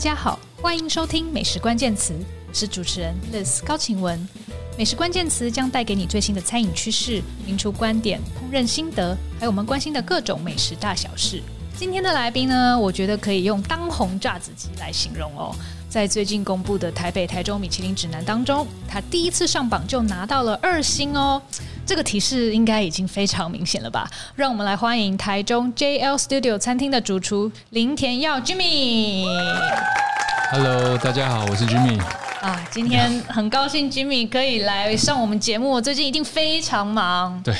[0.00, 2.14] 大家好，欢迎收听美食关键词，
[2.48, 4.18] 我是主持人 Liz 高晴文。
[4.78, 11.42] 美食关键词将带给你最新的餐饮趋势、名厨观点、烹饪心得，还有我们关心的各种美食大小事。
[11.76, 15.54] 今天的来宾呢，我觉得可以用当红炸子鸡来形容哦。
[15.90, 21.42] 在最近公布的台北、台中米其林指南当中，他第一次上榜就拿到了二星哦。
[21.84, 24.08] 这个提示应该已经非常明显了吧？
[24.36, 29.24] 让我们来欢迎台中 JL Studio 餐厅的主厨林田耀 Jimmy。
[30.52, 32.00] Hello，大家好，我是 Jimmy。
[32.40, 35.80] 啊，今天很高兴 Jimmy 可以来上我们节目。
[35.80, 37.42] 最近一定非常忙。
[37.42, 37.52] 对，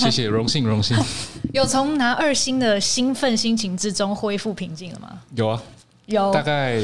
[0.00, 0.96] 谢谢，荣幸荣幸。
[1.54, 5.08] 有从拿二星的兴奋心情之中恢复平静了吗？
[5.36, 5.62] 有啊，
[6.06, 6.80] 有，大概。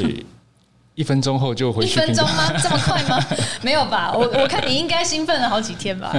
[0.99, 1.93] 一分钟后就回去。
[1.93, 2.53] 一分钟吗？
[2.61, 3.25] 这么快吗？
[3.63, 6.13] 没有吧，我我看你应该兴奋了好几天吧。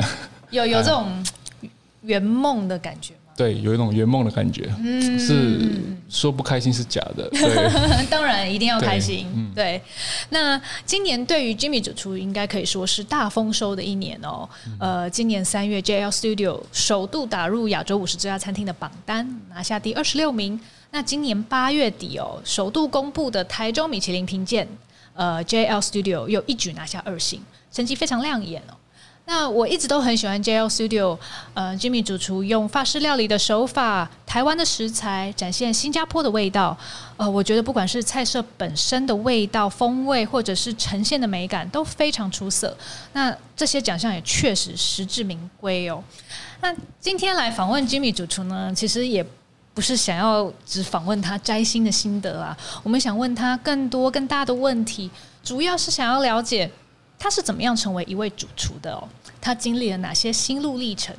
[0.52, 1.22] 有有这种
[2.04, 3.19] 圆梦的感觉吗？
[3.40, 4.70] 对，有一种圆梦的感觉。
[4.84, 5.72] 嗯，是
[6.10, 7.30] 说不开心是假的。
[7.30, 7.48] 对，
[8.12, 9.20] 当然一定要开心。
[9.24, 9.82] 对，嗯、对，
[10.32, 14.50] 那今年对于 Jimmy 主厨应该可以说是大丰收的一年哦。
[14.78, 20.60] 呃，今年三月 JL Studio 首度打入亚洲五十最佳餐厅的榜单，拿下第二十六名。
[20.92, 24.68] 那今年八月底哦，首度公布的台中米其林评鉴，
[25.14, 28.74] 呃，JL Studio 又一举拿下二星，成绩非常亮眼哦。
[29.30, 31.16] 那我一直都很喜欢 JL Studio，
[31.54, 36.76] 呃，Jimmy 主厨用法式料理的手法，台湾的食材，展现新加坡的味道。
[37.16, 42.76] 呃，我觉得不管是菜色本身的味道、风味，或者是呈现的美感，都非常出色。
[43.14, 46.04] 那这些奖项也确实实至名归哦。
[46.62, 49.24] 那今天来访问 Jimmy 主厨呢，其实也。
[49.72, 55.10] 不是想要只访问他摘星的心得啊，我们想问他更多更大的问题，
[55.42, 56.70] 主要是想要了解
[57.20, 59.08] 他是怎么样成为一位主厨的哦，
[59.40, 61.14] 他经历了哪些心路历程？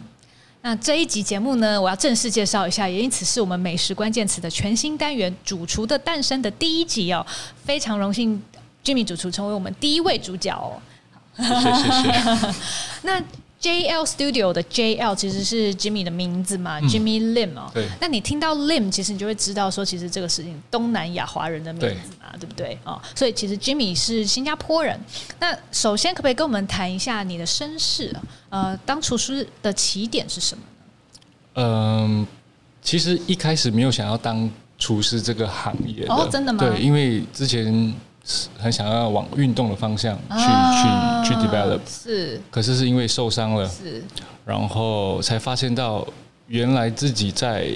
[0.62, 7.24] 那这一集节目呢，我要正式介绍一下，也因此是我们美食关键词的全新单元《主厨的诞生》的第一集哦，
[7.64, 8.42] 非常荣幸
[8.82, 10.80] Jimmy 主厨成为我们第一位主角哦，
[11.36, 12.54] 谢谢谢谢。
[13.02, 13.22] 那。
[13.60, 17.70] JL Studio 的 JL 其实是 Jimmy 的名字嘛，嗯，Jimmy Lim 哦。
[17.74, 17.86] 对。
[18.00, 22.78] 那你听到 Lim，其实你就会知道说，其实这个事情东南亚华人的名字嘛，对，对不对？
[22.84, 24.98] 哦，所以其实 Jimmy 是新加坡人。
[25.38, 28.16] 那首先，可不可以跟我们谈一下你的身世？
[28.48, 31.62] 呃，当厨师的起点是什么呢？
[31.62, 32.26] 嗯，
[32.80, 36.06] 其实一开始没有想要当厨师这个行业。
[36.06, 36.58] 哦，真的吗？
[36.60, 37.94] 对，因为之前。
[38.58, 44.02] 很想要往运动的方向去、啊、去去 develop，是，可是是因为受伤了，是，
[44.44, 46.06] 然后才发现到
[46.46, 47.68] 原来自己在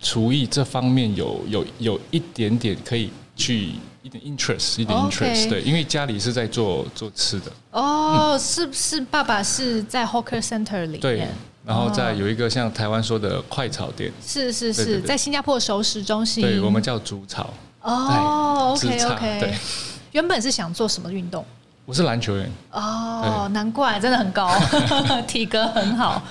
[0.00, 3.72] 厨艺这方面有有有一点点可以去
[4.02, 7.52] 一点 interest，一点 interest，对，因为家里是在做做吃的。
[7.72, 11.00] 哦，是不是爸爸是在 Hawker Center 里面？
[11.00, 11.28] 对，
[11.66, 17.52] 然后再有一个像台湾说的快炒店，是是是，在新加坡熟食中心，对，我们叫煮炒。
[17.82, 19.54] 哦，OK OK，对，
[20.12, 21.44] 原本是想做什么运动？
[21.86, 22.50] 我是篮球员。
[22.72, 24.50] 哦，难怪真的很高，
[25.26, 26.22] 体格很好。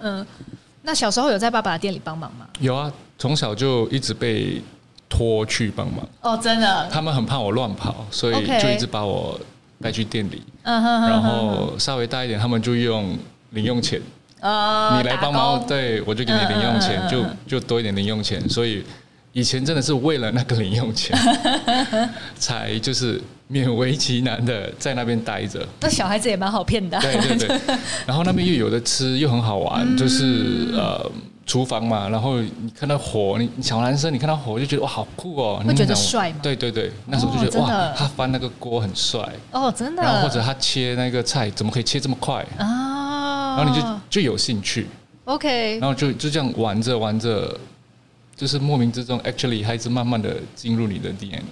[0.00, 0.26] 嗯，
[0.82, 2.46] 那小时候有在爸爸的店里帮忙吗？
[2.58, 4.62] 有啊，从小就一直被
[5.08, 6.06] 拖去帮忙。
[6.22, 6.88] 哦，真的？
[6.90, 9.38] 他们很怕我乱跑，所以就一直把我
[9.80, 10.42] 带去店里。
[10.62, 13.16] 嗯哼，然后稍微大一点，他们就用
[13.50, 14.00] 零用钱。
[14.40, 18.82] 哦，你来帮忙，对，我就给你零用钱，就就多一点零用钱，所以。
[19.34, 21.18] 以前真的是为了那个零用钱，
[22.38, 25.66] 才就是勉为其难的在那边待着。
[25.80, 26.96] 那小孩子也蛮好骗的。
[27.00, 27.60] 对对对，
[28.06, 31.10] 然后那边又有的吃，又很好玩，嗯、就是呃
[31.46, 32.08] 厨房嘛。
[32.08, 36.36] 然后你看到火，你小男生你看到火就觉得哇好酷哦，会觉得帅吗？
[36.40, 39.20] 对对对，那时候就觉得、哦、哇，他翻那个锅很帅
[39.50, 40.02] 哦，真的。
[40.04, 43.56] 然后或者他切那个菜怎么可以切这么快啊？
[43.58, 44.86] 然后你就就有兴趣
[45.24, 47.58] ，OK，然后就就这样玩着玩着。
[48.36, 51.42] 就是莫名之中，actually 孩子慢慢的进入你的 DNA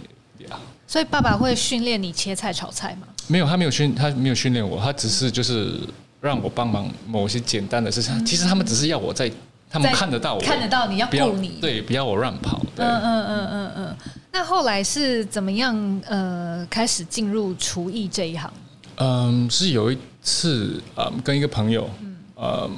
[0.48, 0.58] 呀。
[0.86, 3.06] 所以爸爸会训练你切菜炒菜吗？
[3.28, 5.78] 没有，他没有训，他没有训练我，他只是就是
[6.20, 8.26] 让我帮忙某些简单的事情。
[8.26, 9.30] 其实他们只是要我在，
[9.70, 12.60] 他们看得到我，看得到你要顾你，对，不要我乱跑。
[12.76, 13.96] 对，嗯嗯嗯嗯嗯。
[14.32, 16.02] 那后来是怎么样？
[16.06, 18.52] 呃，开始进入厨艺这一行？
[18.96, 21.88] 嗯，是有一次，嗯，跟一个朋友，
[22.36, 22.70] 嗯。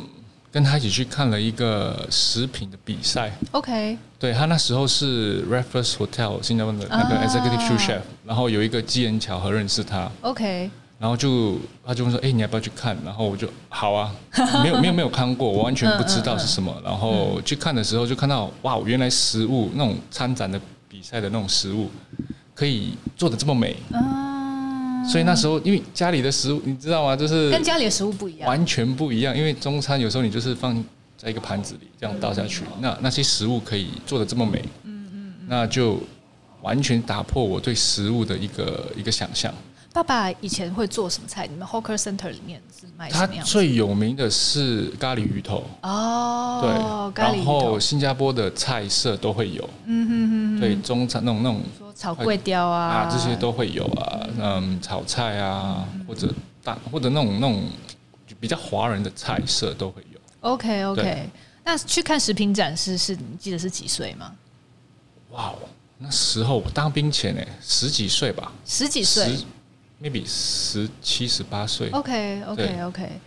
[0.54, 3.28] 跟他一起去看了一个食品的比赛。
[3.50, 10.08] OK，对，他那时候是 Raffles Hotel 新加坡的那个 Executive Chef，然后有一个机缘巧合认识他。
[10.20, 10.70] OK，
[11.00, 14.14] 然后就他就问说：“哎，你要不要去看？”然后我就好啊，
[14.62, 16.72] 没有没有没有看过，我完全不知道是什么。
[16.84, 21.90] 然后去看的时候就看到哇，原来食物那种参展的比赛的那种食物
[22.54, 23.74] 可以做的这么美。
[25.06, 27.14] 所以那时候，因为家里的食物，你知道吗？
[27.16, 29.36] 就是跟家里的食物不一样，完全不一样。
[29.36, 30.82] 因为中餐有时候你就是放
[31.16, 36.00] 在一个盘子里这样倒下去，那那些食物可以做的这么美，嗯嗯，那就
[36.62, 39.52] 完全打破我对食物的一个一个想象。
[39.94, 41.46] 爸爸以前会做什么菜？
[41.46, 43.44] 你们 Hawker Center 里面是卖什么样？
[43.46, 51.62] 他最有名的是咖喱鱼头哦，对，然后新加坡的菜色都会有，嗯哼哼，对，中餐那种那种
[51.94, 56.28] 炒桂雕啊，啊这些都会有啊，嗯，炒菜啊，或者
[56.64, 57.62] 大或者那种那种
[58.40, 60.18] 比较华人的菜色都会有。
[60.40, 61.30] OK OK，
[61.62, 64.32] 那去看食品展示是你记得是几岁吗？
[65.30, 65.54] 哇，
[65.98, 69.38] 那时候我当兵前哎，十几岁吧，十几岁。
[70.02, 73.20] Maybe 十七十八岁，OK OK OK。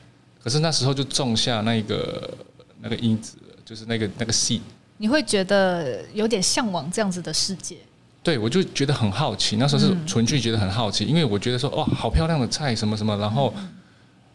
[0.44, 2.38] 可是那时候就种下那个
[2.82, 4.62] 那个因子，就是那个那个 seed。
[4.98, 7.78] 你会觉得有点向往这样子的世界？
[8.24, 9.58] 对，我就觉得很好奇。
[9.58, 13.54] 那时候是纯粹觉得很好奇，嗯、因为我觉得说哇，好漂亮的菜什么什么，然后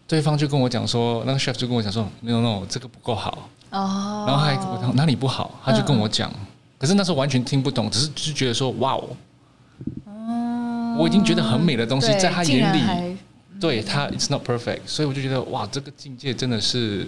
[0.07, 4.25] 对方就跟我讲说，那个 chef 就跟我讲说，，no no，，这个不够好哦。
[4.27, 6.31] 然后还我哪里不好，他就跟我讲。
[6.31, 6.47] 嗯、
[6.79, 9.09] 可是那时候完全听不懂，只是就觉得说哇哦。
[10.99, 13.17] 我已经觉得很美的东西，在他眼里，
[13.61, 17.07] 对他，it's not perfect，所以我就觉得哇，这个境界真的是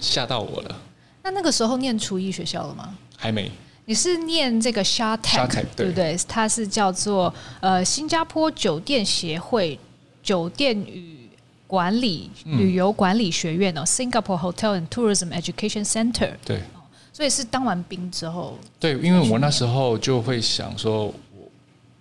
[0.00, 0.76] 吓到我了。
[1.22, 2.96] 那那个时候念厨艺学校了吗？
[3.16, 3.50] 还没。
[3.86, 6.16] 你是念这个 SHATEC，对不对？
[6.28, 9.78] 它是叫做呃新加坡酒店协会
[10.22, 11.28] 酒店与
[11.66, 16.32] 管理旅游管理学院哦，Singapore Hotel and Tourism Education Center。
[16.44, 16.60] 对。
[17.12, 18.58] 所以是当完兵之后。
[18.78, 21.12] 对，因为我那时候就会想说。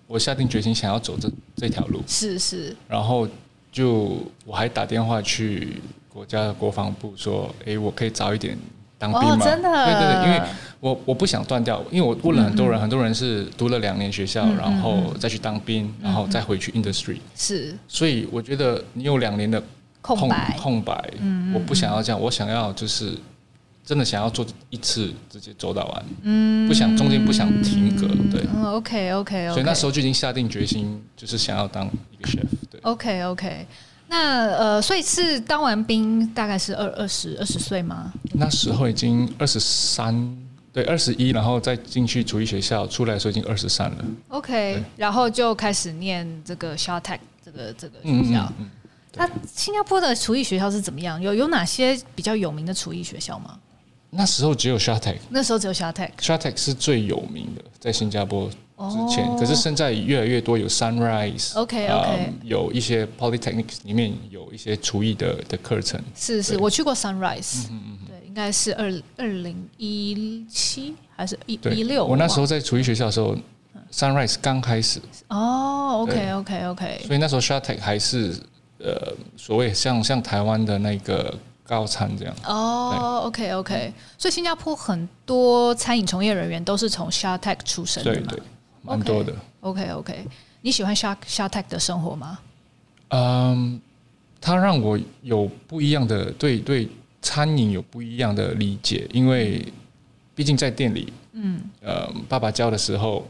[0.08, 3.28] 我下定决心想要走这这条路，是是，然后
[3.72, 8.58] 就我还打电话去国家的国防部说，哎，我可以早一点
[8.98, 9.44] 当兵吗？
[9.44, 9.70] 真的？
[9.86, 10.42] 对对对，因为
[10.80, 19.62] 我我不想断掉，因为我问了很多人，很多人是读了两年学校，然后再去当兵，然后再回去 industry，是，所以我觉得你有两年的
[20.02, 21.12] 空白，空白，
[21.54, 23.14] 我不想要这样，我想要就是。
[23.86, 33.68] 真的想要做一次，直接做到完，嗯，不想中间不想停格，对，嗯，OK OK OK，所以那时候就已经下定决心，就是想要当一个 chef，对，OK OK，
[34.08, 38.12] 那呃，所以是当完兵大概是二二十二十岁吗？
[38.34, 40.36] 那时候已经二十三，
[40.74, 48.68] 对，二十一，然后再进去厨艺学校，出来的时候已经二十三了，OK，然后就开始念这个 SHATEC 这个这个学校，嗯，
[49.16, 51.22] 那新加坡的厨艺学校是怎么样？
[51.22, 53.60] 有有哪些比较有名的厨艺学校吗？
[54.16, 66.02] 那时候只有 SHATEC，那时候只有 SHATEC，SHATEC 是最有名的，在新加坡之前，可是现在越来越多有 Sunrise，OK OK，有一些 Polytechnic 里面有一些厨艺的的课程。
[66.16, 67.68] 是是，我去过 Sunrise，
[68.08, 72.06] 对，应该是二二零一七还是一一六？
[72.06, 73.36] 我那时候在厨艺学校的时候
[73.92, 75.02] ，Sunrise 刚开始。
[75.30, 78.36] 哦，OK OK OK，所以那时候 SHATEC 还是
[78.80, 81.34] 呃所谓像像台湾的那个。
[81.68, 88.40] 高餐这样哦，OK OK，所以新加坡很多餐饮从业人员都是从 Shark Tech 出身的，对对，
[88.84, 89.34] 蛮多的。
[89.62, 90.26] OK OK，
[90.62, 92.38] 你喜欢 Shark Shark Tech 的生活吗？
[93.10, 93.82] 嗯，
[94.40, 96.88] 它让我有不一样的对对
[97.20, 99.66] 餐饮有不一样的理解，因为
[100.36, 103.28] 毕竟在店里，嗯，呃，爸爸教的时候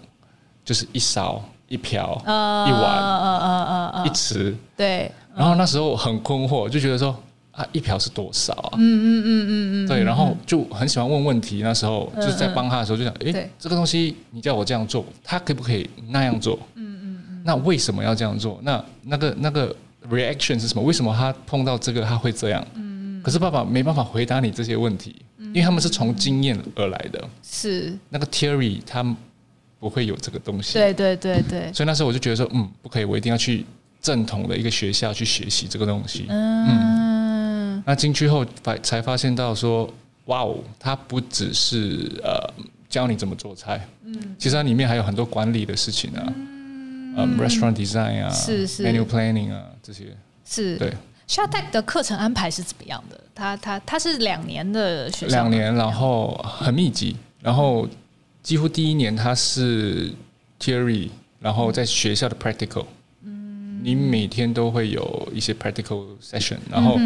[0.65, 5.09] 就是一勺一瓢一碗，嗯嗯嗯嗯，一匙，对。
[5.33, 7.17] 然后那时候很困惑，就觉得说。
[7.55, 8.71] 啊，一瓢是多少啊？
[8.73, 11.61] 嗯嗯嗯嗯嗯，对，然后就很喜欢问问题。
[11.63, 16.59] 那时候就是在帮他的时候，就想，哎，这个东西你叫我这样做，他可不可以那样做？
[16.75, 17.41] 嗯嗯嗯。
[17.45, 18.59] 那为什么要这样做？
[18.61, 19.73] 那那个那个
[20.09, 20.83] reaction 是什么？
[20.83, 22.61] 为什么他碰到这个他会这样？
[22.75, 23.23] 嗯嗯。
[23.23, 27.23] 可是爸爸没办法回答你这些问题，因为他们是从经验而来的。
[27.41, 27.97] 是。
[28.09, 29.01] 那个 theory 他
[29.79, 30.73] 不会有这个东西。
[30.73, 31.71] 对对对对。
[31.71, 33.65] 所以那时候我就觉得说，嗯，不可以，我一定要去
[34.01, 36.25] 正统的一个学校去学习这个东西。
[36.27, 37.14] 嗯。
[37.85, 39.87] 那进去后发才发现到说，
[40.25, 42.51] 哇哦，它不只是呃
[42.89, 50.05] 教你怎么做菜，嗯，其实它里面还有很多管理的事情啊，嗯，restaurant design 啊，是是，menu planning 啊这些，
[50.43, 50.91] 是对。
[51.27, 53.19] SHATEC 的课程安排是怎么样的？
[53.33, 57.87] 他他他是两年的学校，两年，然后很密集，然后
[58.43, 60.13] 几乎第一年他是
[60.59, 62.85] theory，然后在学校的 practical。
[63.85, 66.97] 你每天都会有一些 practical session，然后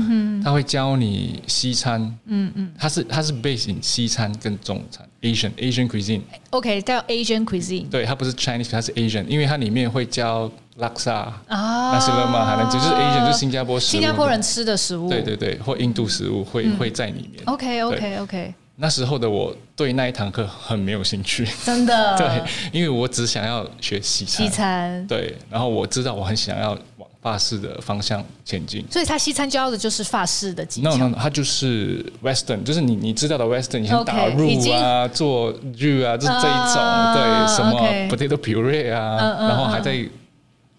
[0.41, 6.21] 他会教你西餐，嗯嗯，他是他是 base in 西餐跟中餐，Asian Asian cuisine。
[6.51, 7.89] OK，叫 Asian cuisine。
[7.89, 11.11] 对，它不是 Chinese，它是 Asian，因为它里面会教 laksa
[11.47, 15.09] 啊，那是勒玛哈，就是 Asian，就是新加坡食物，新加坡人吃的食物。
[15.09, 17.43] 对对对，或印度食物会会在里面。
[17.45, 18.53] OK OK OK。
[18.81, 22.15] 那时候的我对那一堂课很没有兴趣，真的。
[22.17, 24.45] 对，因为我只想要学西餐。
[24.45, 25.05] 西餐。
[25.05, 28.85] 对，然后我知道我很想要往法式的方向前进。
[28.89, 30.95] 所以他西餐教的就是法式的技巧。
[30.95, 36.79] No No，他就是 Western，就是你你知道的 Western，你像打入啊、做肉啊，就是这一种。
[36.79, 39.91] Uh, 对，什么 potato puree 啊，uh, uh, uh, 然后还在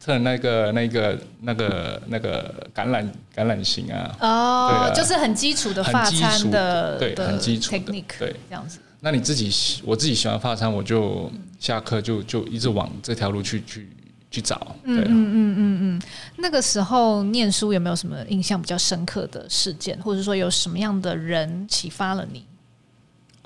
[0.01, 4.17] 测那个那个那个那个橄榄橄榄型啊。
[4.21, 8.81] 哦、oh, 啊，就是很基础的发餐的，对，很基础的 technique，对，这样子。
[8.99, 11.31] 那你自己，我自己喜欢发餐，我就
[11.61, 13.89] 下课就就一直往这条路去去。
[14.33, 14.55] 去找，
[14.85, 16.03] 对，嗯嗯嗯嗯嗯，
[16.37, 22.47] 那个时候念书有没有什么印象比较深刻的事件，或者说有什么样的人启发了你？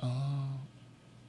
[0.00, 0.48] 哦、呃，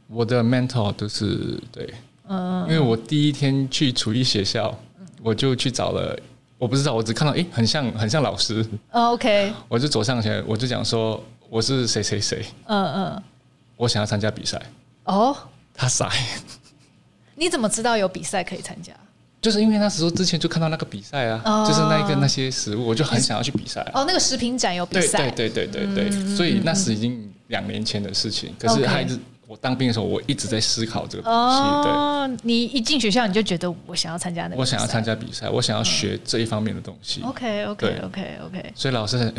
[0.10, 1.94] 我的 mentor 都是对，
[2.28, 4.78] 嗯，因为我第一天去厨艺学校，
[5.26, 6.16] 我就去找了，
[6.60, 13.24] 我不知道，我只看到诶、欸，很像很像老师，哦，OK， 我就走上前，我就讲说我是谁谁谁，嗯嗯，
[13.76, 14.62] 我想要参加比赛，
[15.06, 15.36] 哦，
[15.74, 16.12] 他傻，
[17.34, 18.94] 你怎么知道有比赛可以参加？
[19.42, 24.02] 就是因为那时候之前就看到那个比赛啊，oh, 就是那个那些食物，我就很想要去比赛，啊。
[24.02, 25.30] 哦，那个食品展有比赛。
[25.32, 28.54] 对对对对对对，嗯，所以那时已经两年前的事情。
[28.60, 31.38] 可是还是我当兵的时候，我一直在思考这个东西。
[31.38, 37.22] 哦，对，你一进学校你就觉得我想要参加那个，我想要参加比赛，我想要学这一方面的东西。
[37.24, 38.74] OK OK OK OK。
[38.76, 39.34] 所以老师。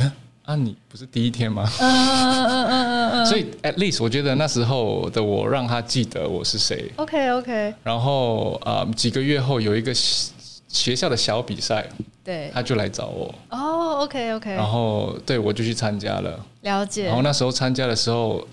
[0.46, 1.68] 啊，你不是第一天吗？
[1.80, 6.88] 嗯嗯嗯嗯嗯，所以 at least 我觉得那时候的我让他记得我是谁。
[6.94, 7.74] OK OK。
[7.82, 11.84] 然后啊、呃，几个月后有一个学校的小比赛，
[12.22, 13.34] 对，他就来找我。
[13.50, 14.52] 哦，OK OK。
[14.52, 16.38] 然后对我就去参加了。
[16.60, 17.06] 了解。
[17.06, 18.46] 然后那时候参加的时候，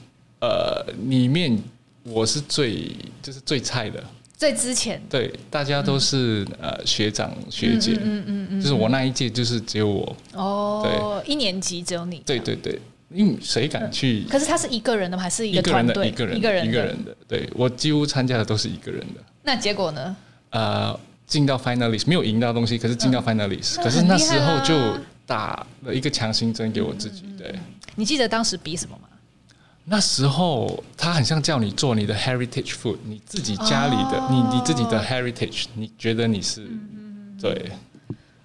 [0.43, 1.57] 呃，里面
[2.03, 4.03] 我是最就是最菜的。
[4.35, 12.77] 最之前，对，大家都是、嗯、呃学长学姐，嗯嗯嗯，嗯，就是我那一届就是只有我，哦，对，一年级只有你，对对对，
[13.09, 14.29] 因为谁敢去、嗯？
[14.29, 15.23] 可是他是一个人的吗？
[15.23, 16.09] 还是一个团队？
[16.09, 17.15] 一个人，一个人，一个人的。
[17.25, 19.23] 对，我几乎参加的都是一个人的。
[19.43, 20.13] 那结果呢？
[20.49, 27.23] 呃，进到 finalist 没有赢到东西，可是进到 finalist、嗯、可是那时候就打了一个强心针给我自己。
[27.37, 27.55] 对，
[27.95, 29.07] 你记得当时比什么吗？
[29.85, 37.71] 那时候他很像叫你做你的 heritage food，你自己家里的，哦、你你自己的 heritage，你觉得你是、嗯、对？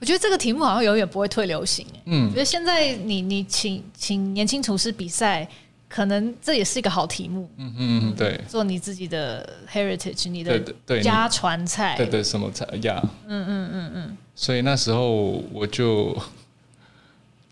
[0.01, 1.87] 我觉得这个题目好像永远不会退流行。
[2.07, 5.49] 嗯，我觉得现在你你请请年轻厨师比赛，
[5.89, 7.49] 可能这也是一个好题目。
[7.57, 10.61] 嗯嗯对，做你自己的 heritage，你的
[11.01, 13.01] 家传菜，对对，什么菜呀？
[13.29, 14.17] 嗯嗯嗯嗯。
[14.35, 16.17] 所以那时候我就。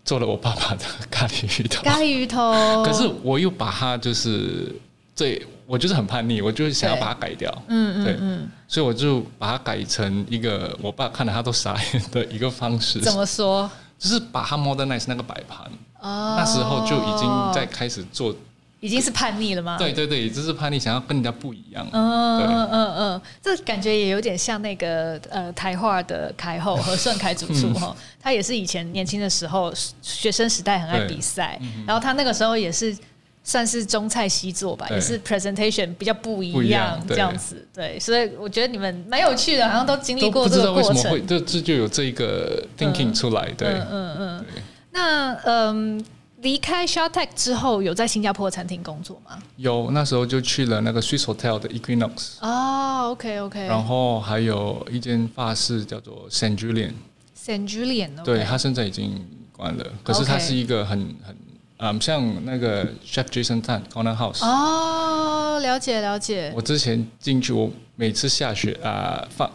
[0.07, 2.81] 做了我爸爸的咖喱鱼头，咖喱鱼头。
[2.81, 4.73] 可是我又把它就是，
[5.13, 7.53] 对，我就是很叛逆，我就是想要把它改掉。
[7.67, 8.49] 嗯对嗯嗯。
[8.69, 13.01] 所以我就把它改成一个我爸看了他都傻眼的一个方式。
[13.01, 13.69] 怎么说？
[13.99, 15.69] 就是把它 modernize 那个摆盘。
[15.99, 16.35] 哦。
[16.37, 18.33] 那时候就已经在开始做。
[18.79, 19.75] 已经是叛逆了吗？
[19.79, 21.87] 对对对，就是叛逆，想要跟人家不一样。
[21.91, 32.95] 嗯嗯嗯嗯，这感觉也有点像那个呃台画的凯后和顺凯主厨哈，他也是以前年轻的时候学生时代很爱比赛，然后他那个时候也是
[33.43, 37.67] 算是中菜西做吧，也是 presentation 比较不一样这样子。
[37.73, 40.93] 对，所以我觉得你们蛮有趣的，好像都经历过这个过程。
[40.93, 43.49] 不知道为什么会这这就有这一个 thinking 出来。
[43.57, 44.45] 对，嗯嗯嗯。
[44.91, 46.05] 那嗯。
[46.41, 49.39] 离开 Shatec 之后，有在新加坡餐厅工作吗？
[49.55, 52.35] 有，那时候就去了那个 Swiss Hotel 的 Equinox。
[52.41, 53.65] 哦，OK OK。
[53.65, 56.93] 然后还有一间法式叫做 Saint Julian。
[57.35, 59.85] Saint Julian 对，它现在已经关了。
[60.03, 61.35] 可是它是一个很很
[61.77, 64.45] 嗯，像那个 Chef Jason Tan Corner House。
[64.45, 66.51] 哦，了解了解。
[66.55, 69.49] 我之前进去，我每次下雪啊，放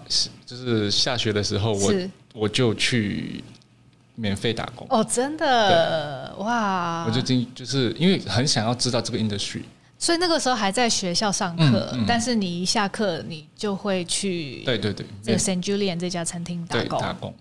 [0.45, 1.93] 就是下雪的时候，我
[2.35, 3.45] 我就去。
[4.15, 4.87] 免费打工。
[4.91, 6.35] 哦，真的？
[6.39, 7.05] 哇！
[7.07, 9.63] 我就进，就是因为很想要知道这个 industry，
[9.99, 17.01] 所以那个时候还在学校上课，嗯嗯，但是你一下课，你就会去对对对，这个 Saint Julian 这家餐厅打工。
[17.01, 17.35] 打工。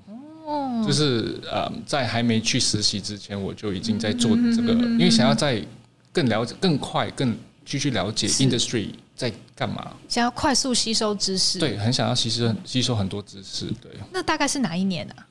[0.46, 5.63] 哦，就是呃，在还没去实习之前，我就已经在做这个，因为想要在
[6.12, 7.36] 更了解、更快、更
[7.66, 13.92] 继续了解 industry 在干嘛，想要快速吸收知识，对，很想要吸收吸收很多知识，对。
[14.12, 15.13] 那大概是哪一年呢？
[15.18, 15.28] 啊？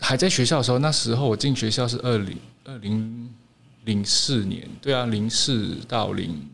[0.00, 3.30] 还在学校的时候，那时候我进学校是二零二零
[3.84, 6.48] 零四年，对啊，零四到零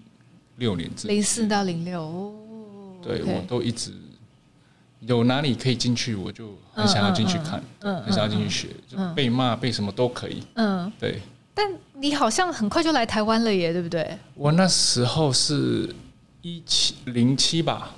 [0.57, 2.35] 六年之零四到零六，
[3.03, 3.93] 对，我都一直
[5.01, 11.21] 有哪里可以进去，我就很想要进去看，嗯，很想要进去学，就被骂被什么都可以，嗯，对。
[11.55, 14.19] 但你好像很快就来台湾了耶，对不对？
[14.35, 15.95] 我那时候是
[16.41, 17.95] 一七零七吧，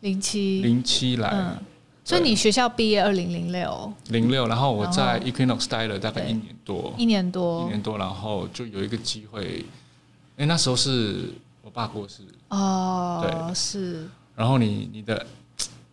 [0.00, 0.60] 零七。
[0.60, 1.56] 零七来。
[2.04, 3.92] 所以你学校毕业二零零六？
[4.08, 9.64] 零六，然后我在 Equinox 待了大概一年多，一年多，一年多，然后就有一个机会，
[10.36, 11.30] 哎，那时候是
[11.62, 12.22] 我爸过世。
[12.48, 15.24] 哦，对，是，然后你你的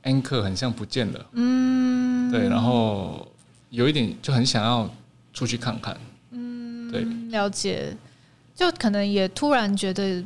[0.04, 3.28] anchor 很像不见了，嗯，对，然后
[3.70, 4.90] 有一点就很想要
[5.32, 5.96] 出去看看。
[6.32, 7.96] 嗯，对，了解。
[8.56, 10.22] 就可能也突然觉得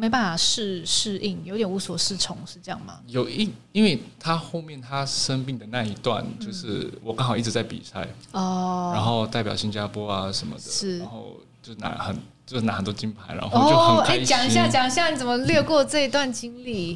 [0.00, 2.98] 没办法适适应，有点无所适从，是这样吗？
[3.06, 12.16] 有一，因为他后面他生病的那一段，就是我刚好一直在比赛哦，然后代表新加坡啊什么的，是，然后就拿很
[12.46, 14.24] 就拿很多金牌，然后就很开心。
[14.24, 16.92] 讲一下，讲一下你怎么略过这一段经历？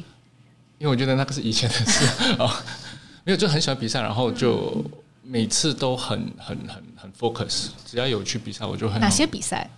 [0.79, 2.09] 因为我觉得那个是以前的事
[2.41, 2.51] 哦，
[3.23, 4.83] 没有就很喜欢比赛，然后就
[5.21, 9.69] 每次都很很很很 focus，只要有去比赛我就很哪些比赛？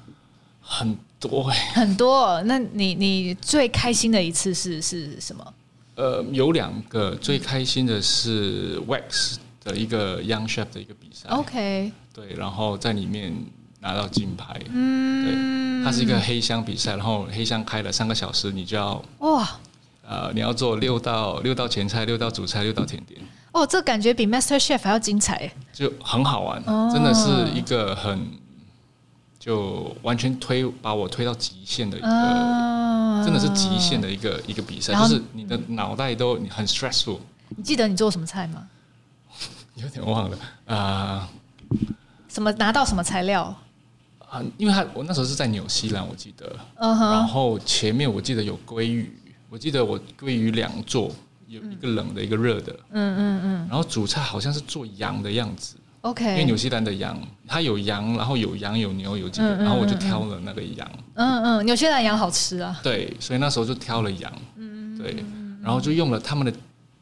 [0.69, 1.43] 很多
[1.73, 2.41] 很多。
[2.43, 5.53] 那你你最开心的一次是是什么？
[5.95, 11.29] 呃，有两个，最开心的是 Wax 的一个 Young Chef 的一个比赛。
[11.29, 13.33] OK，对，然后在里面
[13.79, 14.61] 拿到金牌。
[14.71, 19.49] 嗯，对，它是一个黑箱比赛，然后黑箱开了三个小时，你就要哇，
[20.07, 23.19] 呃，你要做六道六道前菜、六道主菜、六道甜点。
[23.53, 28.27] 哦，这感觉比 Master Chef 还要精彩，就很好玩，哦、真的是一个很。
[29.39, 37.19] 就完全推把我推到极限的一个，啊、真的是极限的一个一个比赛，就是你的脑袋都很 stressful。
[37.49, 38.67] 你记得你做什么菜吗？
[39.75, 41.29] 有点忘了啊。
[42.27, 43.55] 什么拿到什么材料？
[44.29, 46.45] 啊，因为他我那时候是在纽西兰，我记得。
[46.75, 49.17] Uh huh、然后前面我记得有鲑鱼，
[49.49, 51.09] 我记得我鲑鱼两座，
[51.47, 52.73] 有一个冷的，一个热的。
[52.91, 53.67] 嗯嗯嗯。
[53.69, 55.76] 然后主菜好像是做羊的样子。
[56.01, 60.87] OK，因为纽西兰的羊，它有羊，然后有羊有牛有鸡，嗯嗯嗯、然后我就挑了那个羊。
[61.15, 62.79] 嗯嗯，纽西兰羊好吃啊。
[62.83, 64.31] 对，所以那时候就挑了羊。
[64.55, 64.97] 嗯嗯。
[64.97, 65.23] 对，
[65.61, 66.53] 然后就用了他们的，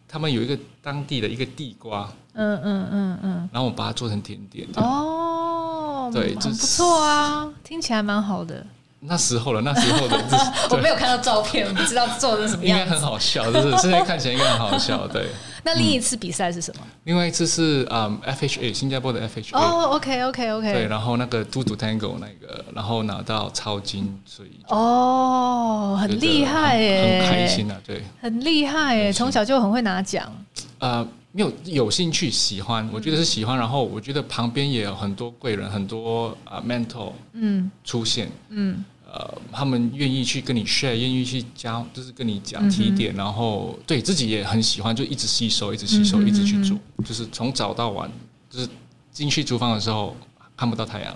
[0.08, 2.10] 他们有一个当地的一个地瓜。
[2.34, 3.50] 嗯嗯嗯嗯。
[3.52, 4.68] 然后我把它做成甜点。
[4.76, 6.10] 哦。
[6.14, 8.66] 对，就不错啊，听起来蛮好的。
[9.08, 10.18] 那时候了，那时候的，
[10.72, 12.80] 我没有看到照片，不知道做的什么样。
[12.80, 15.28] 应该很好笑，就是现在看起来应该很好笑，对。
[15.66, 16.82] 那另一次比赛是什么？
[17.06, 20.72] 另外一次是嗯 FHA 新加坡的 FHA 哦，OK OK OK。
[20.74, 30.32] 对，然后那个 Two to Tango 那个，然后拿到超金，所以哦，很厉害耶，很开心啊，对，很厉害耶，从小就很会拿奖。
[30.78, 38.86] 呃，没有有兴趣喜欢，我觉得是喜欢，然后我觉得旁边也有很多贵人，很多啊 mentor 嗯出现嗯。
[39.16, 48.12] 呃，他们愿意去跟你 share，愿意去教，就是跟你讲提点，嗯、然后对自己也很喜欢，就一直吸收，一直吸收，嗯、一直去做，就是从早到晚，
[48.50, 48.68] 就是
[49.14, 50.14] 进去厨房的时候
[50.58, 51.16] 看不到太阳，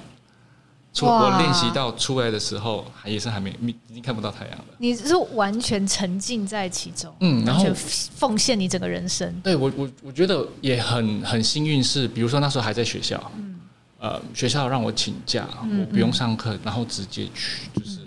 [0.94, 3.54] 出哇我练习到出来的时候，还也是还没，
[3.90, 4.66] 已经看不到太阳了。
[4.78, 9.30] 你是完全沉浸在其中，嗯，然后奉献你整个人生。
[9.44, 13.22] 对我，我我觉得也很很幸运，是比如说那时候还在学校。
[13.36, 13.59] 嗯
[14.00, 18.00] 呃，学校让我请假，我不用上课，然后直接去就是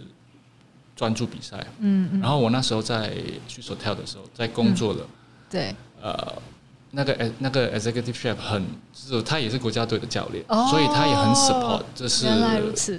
[0.97, 1.59] 专注比赛。
[1.81, 2.21] 嗯嗯。
[2.21, 3.15] 然后我那时候在
[3.47, 5.07] 去 hotel 的时候，在工作了。
[5.51, 5.77] 对。
[6.01, 6.33] 呃，
[6.93, 11.83] 那个那个 executive chef 很，就是他也是国家队的教练，所以他也很 support。
[11.95, 12.99] 这是原来如此。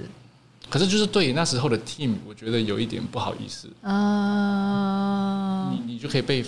[0.70, 3.68] 可是就是对于那时候的 team，我觉得有一点不好意思。
[3.82, 5.68] 啊。
[5.72, 6.44] 你你就可以被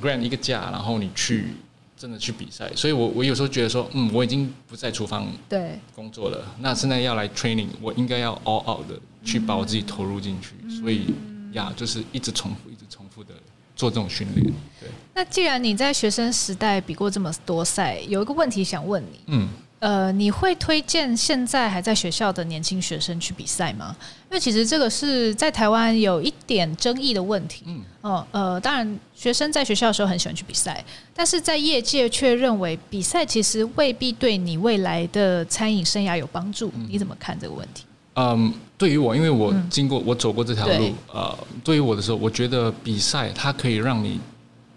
[0.00, 1.54] grant 一个假，然后你去。
[2.02, 11.14] 真的去比赛，所以我我有时候觉得说，嗯，我已经不在厨房对工作了，那现在要来 training，我应该要 all out 的去把我自己投入进去，嗯、所以
[11.52, 13.32] 呀，就是一直重复，一直重复的
[13.76, 14.44] 做这种训练。
[14.80, 14.88] 对。
[15.14, 19.48] 那既然你在学生时代比过这么多赛，有一个问题想问你，嗯。
[19.82, 23.96] 呃，你会推荐现在还在学校的年轻学生去比赛吗？
[24.30, 27.64] 因为其实这个是在台湾有一点争议的问题。
[27.66, 36.70] 嗯，哦，呃，当然，学生在学校的时候很喜欢去比赛，但是在业界却认为比赛其实未必对你未来的餐饮生涯有帮助。
[36.76, 37.82] 嗯、你怎么看这个问题？
[38.14, 40.92] 嗯，对于我，因为我经过，我走过这条路。
[41.12, 44.20] 呃，对于我的时候，我觉得比赛它可以让你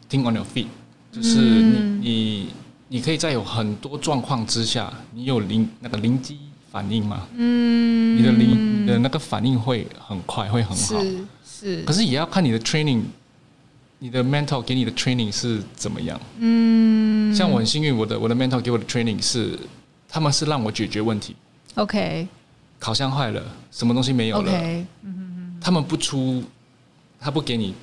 [0.10, 0.66] think on your feet，
[1.12, 2.48] 就是你、嗯、你。
[2.96, 6.40] 你可以在有很多状况之下，你有灵那个灵机
[6.72, 7.28] 反应吗？
[7.36, 11.04] 嗯，你的灵你的那个反应会很快，会很好。
[11.04, 11.84] 是是。
[11.84, 13.02] 可是也要看你的 training，
[14.00, 16.18] 你的 mentor 给你的 training 是怎么样？
[16.40, 17.36] 嗯。
[17.36, 19.60] 像我很幸运，我的我的 mentor 给我的 training 是，
[20.08, 21.36] 他们是让我解决问题。
[21.74, 22.26] OK。
[22.80, 24.86] 烤箱坏了，什么东西没有了？OK。
[25.60, 26.42] 他们不出，
[27.20, 27.74] 他不给你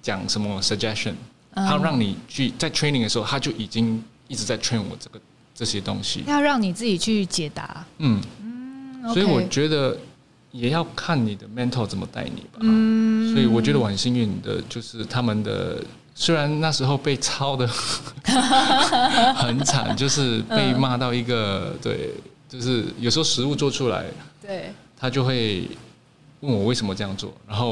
[0.00, 1.12] 讲什么 suggestion，
[1.52, 4.02] 他让你去在 training 的时候，他就已经。
[4.34, 5.20] 一直在 train 我这个
[5.54, 7.86] 这些东西，要让你自己去解答。
[7.98, 8.20] 嗯。
[8.42, 9.96] 嗯，所以我觉得
[10.50, 12.58] 也要看你的 mentor 怎么带你吧。
[12.62, 15.80] 嗯，所以我觉得我很幸运的，就是他们的
[16.16, 17.64] 虽然那时候被抄的
[19.36, 22.10] 很惨，就是被骂到一个对，
[22.48, 24.04] 就是有时候食物做出来，
[24.42, 25.68] 对，他就会
[26.40, 27.70] 问我为什么这样做，然后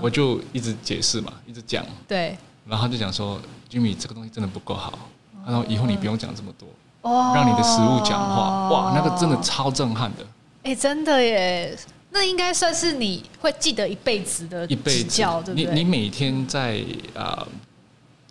[0.00, 5.09] 我就一直解释嘛，一直讲，对，然后他就讲说，Jimmy 这个东西真的不够好。
[5.46, 6.68] 然后以后你不用讲这么多，
[7.02, 10.24] 哦，让你的食物讲话，哇，那个真的超震撼的。
[10.62, 11.76] 哎、欸，真的耶，
[12.10, 15.64] 那应该算是你会记得一辈子的一辈子，对不对？
[15.74, 16.78] 你你每天在
[17.14, 17.48] 啊、呃、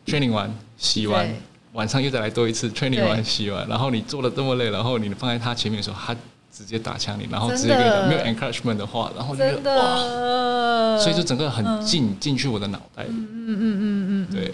[0.05, 1.27] training 完洗完，
[1.73, 6.15] 晚上又再来多一次 training 完洗完，然后你做的这么累，然后你放在他前面的时候，他
[6.51, 14.53] 直接打枪你，然后直接跟你讲没有 encouragement 的话，然后就觉得哇，所以就整个很进进、嗯、去我的脑袋嗯嗯嗯嗯，对。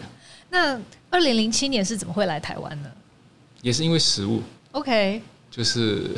[0.55, 2.89] 那二零零七年是怎么会来台湾呢？
[3.61, 4.41] 也是因为食物。
[4.71, 6.11] OK，就是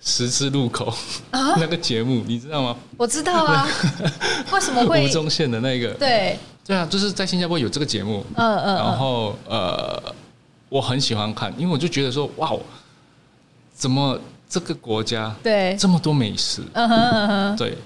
[0.00, 0.92] 十字路口、
[1.30, 2.76] 啊、 那个节目，你知道吗？
[2.96, 3.64] 我知道啊。
[4.50, 5.04] 为什么会？
[5.04, 5.94] 吴宗宪的那个。
[5.94, 6.36] 对。
[6.64, 8.26] 对啊，就是在新加坡有这个节目。
[8.34, 8.74] 嗯嗯。
[8.74, 10.02] 然后呃，
[10.68, 12.52] 我很喜欢看，因为我就觉得说，哇，
[13.72, 14.18] 怎么
[14.48, 16.60] 这个国家对这么多美食？
[16.72, 17.56] 嗯哼嗯哼。
[17.56, 17.78] 对。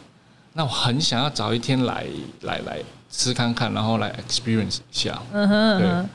[0.55, 2.07] 那我很想要找一天来
[2.41, 2.81] 来来。
[3.11, 6.09] 吃看看，然后来 experience 一下，嗯哼，对，然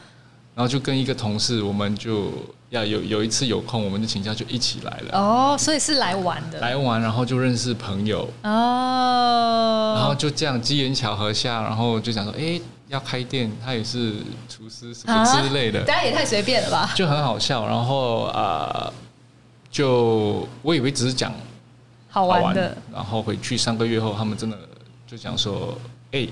[0.58, 2.32] 后就跟一个同事，我们就
[2.70, 5.20] 要有有一次有空，我们就请假就一起来了。
[5.20, 6.60] 哦，所以是来玩的。
[6.60, 8.30] 来玩，然后就认识朋友。
[8.44, 9.94] 哦。
[9.98, 14.14] 然后就这样机缘巧合下，然后就想说，哎，要开店，他也是
[14.48, 15.84] 厨师什么之类的。
[15.84, 16.92] 大家也太随便了吧？
[16.96, 18.94] 就很好笑，然后啊、呃，
[19.70, 21.34] 就我以为只是讲
[22.10, 24.58] 好玩的，然后回去三个月后，他们真的
[25.06, 25.78] 就讲说，
[26.14, 26.26] 哎。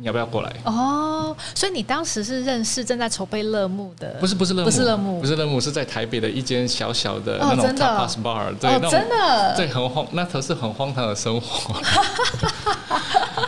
[0.00, 0.52] 你要不要过来？
[0.64, 4.14] 哦，所以你当时是认识正在筹备乐幕的？
[4.20, 11.74] 不是不是乐幕，不是乐幕，不是乐幕，是在台北的一间小小的那种 tapas bar，对，哦，真的，对，很荒，那头是很荒唐的生活。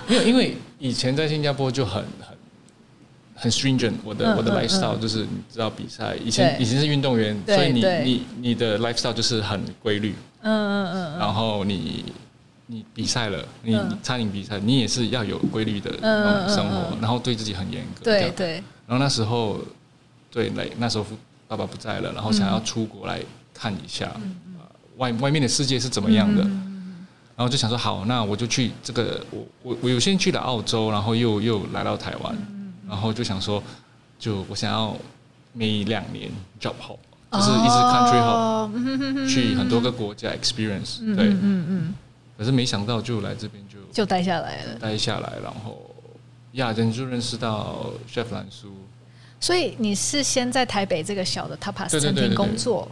[0.09, 2.37] 没有，因为以前在新加坡就很很
[3.37, 12.13] 很 stringent，我的我的 lifestyle 就是你知道比赛，以前以前是运动员，所以你你你的 lifestyle 就是很规律，嗯嗯嗯，然后你。
[12.71, 15.91] 你比赛了，你餐饮比赛，你也是要有规律的
[16.49, 18.05] 生活，然后对自己很严格。
[18.05, 18.63] 对对。
[18.87, 19.59] 然后那时候，
[20.31, 21.05] 对，那那时候
[21.49, 23.21] 爸爸不在了，然后想要出国来
[23.53, 24.13] 看一下，
[24.99, 26.45] 外外面的世界是怎么样的。
[26.45, 27.05] 嗯、
[27.35, 33.61] 然后就想说，好，那我就去这个，我我我有先去了澳洲，然后又又来到台湾，嗯、然后就想说，
[34.17, 34.97] 就我想要
[35.53, 36.31] 每两年
[36.61, 36.99] job hop，
[37.33, 38.71] 就是一直 country hop，、哦、
[39.29, 41.95] 去很多个国家 experience，对，嗯嗯。
[42.41, 45.79] 嗯可是没想到，就来这边就就待下来了，待下来，然后
[46.53, 48.73] 亚珍就认识到 Chef 兰叔。
[49.39, 52.89] 所以你是先在台北这个小的 Tapas 餐厅工作？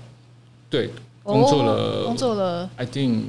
[0.68, 0.90] 对，
[1.22, 2.68] 工作了，工作了。
[2.76, 3.22] I think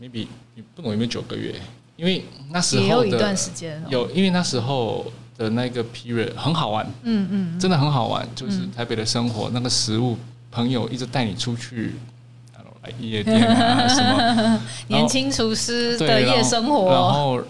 [0.00, 1.56] maybe 你不懂有没有九个月？
[1.96, 10.16] 因为那时候也有一段时间有，因为那时候的那个 period 很好玩，嗯嗯，真的很好玩，就是台北的生活，那个食物，
[10.52, 11.94] 朋友一直带你出去。
[13.00, 14.60] 夜店啊，什么。
[14.88, 17.40] 年轻厨师的夜生活，然后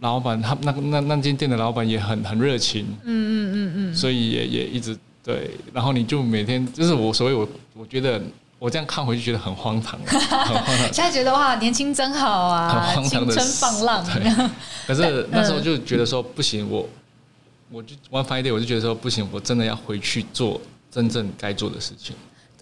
[0.00, 8.20] 老板他那那那间店的老板也很很热情，嗯嗯嗯嗯，所以也也一直对，然后你就每天就是我，所以我我觉得
[8.58, 10.92] 我这样看回去觉得很荒唐， 很荒唐。
[10.92, 14.04] 现在觉得哇，年轻真好啊，很荒唐的青春放浪。
[14.86, 16.88] 可是 那时候就觉得说不行，我
[17.70, 22.14] 我就 One Day，我就觉得说不行，我真的要回去做真正该做的事情。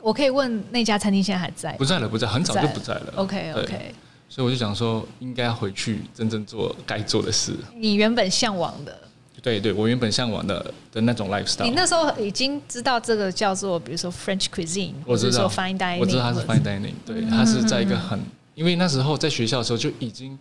[0.06, 1.72] 我可以问那家餐厅现在还在？
[1.72, 3.14] 不在了，不在，很早就不在了。
[3.16, 3.92] OK OK，
[4.28, 7.52] 所以我就想说，应该回去真正做该做的事。
[7.74, 8.96] 你原本向往的？
[9.42, 11.64] 对对，我原本向往的的那种 lifestyle。
[11.64, 18.16] 你那时候已经知道这个叫做，比如说 French cuisine，我知道 fine dining，我知道它是 fine dining，对，它是在一个很，
[18.54, 20.38] 因为那时候在学校的时候就已经，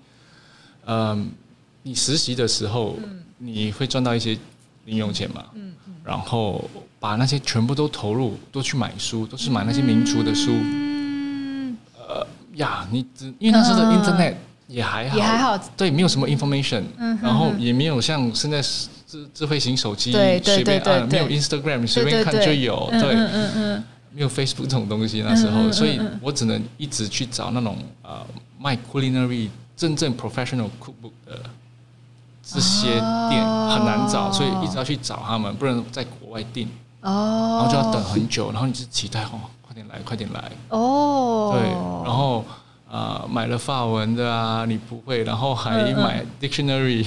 [0.85, 1.31] 嗯，
[1.81, 2.99] 你实习的时候，
[3.39, 4.37] 你会赚到一些
[4.85, 5.73] 零用钱嘛，嗯，
[6.03, 6.63] 然后。
[6.99, 10.51] 把那些全部都投入，都去买书，都是买那些名厨的书。
[10.51, 14.35] 嗯，呃呀，你只因为那时候的 Internet
[14.67, 16.83] 也还好，也还好，对，没有什么 information，
[17.21, 20.11] 然后也没有像现在智智慧型手机
[20.43, 28.25] 随便按，没有 Instagram 随便看就有，对，嗯嗯，没有 Facebook 这种东西那时候，所以我只能一直去找那种呃
[28.59, 31.39] 卖 culinary 真正 professional cookbook 的。
[32.47, 32.89] 这些
[33.27, 36.69] 店很难找，所以一直要去找他们，不能在国外订，
[37.11, 40.51] 然后就要等很久，然后你就期待哦，快点来，快点来。
[40.69, 41.69] 哦，对，
[42.03, 42.43] 然后
[42.91, 47.05] 啊买了法文的啊，你不会，然后还买 dictionary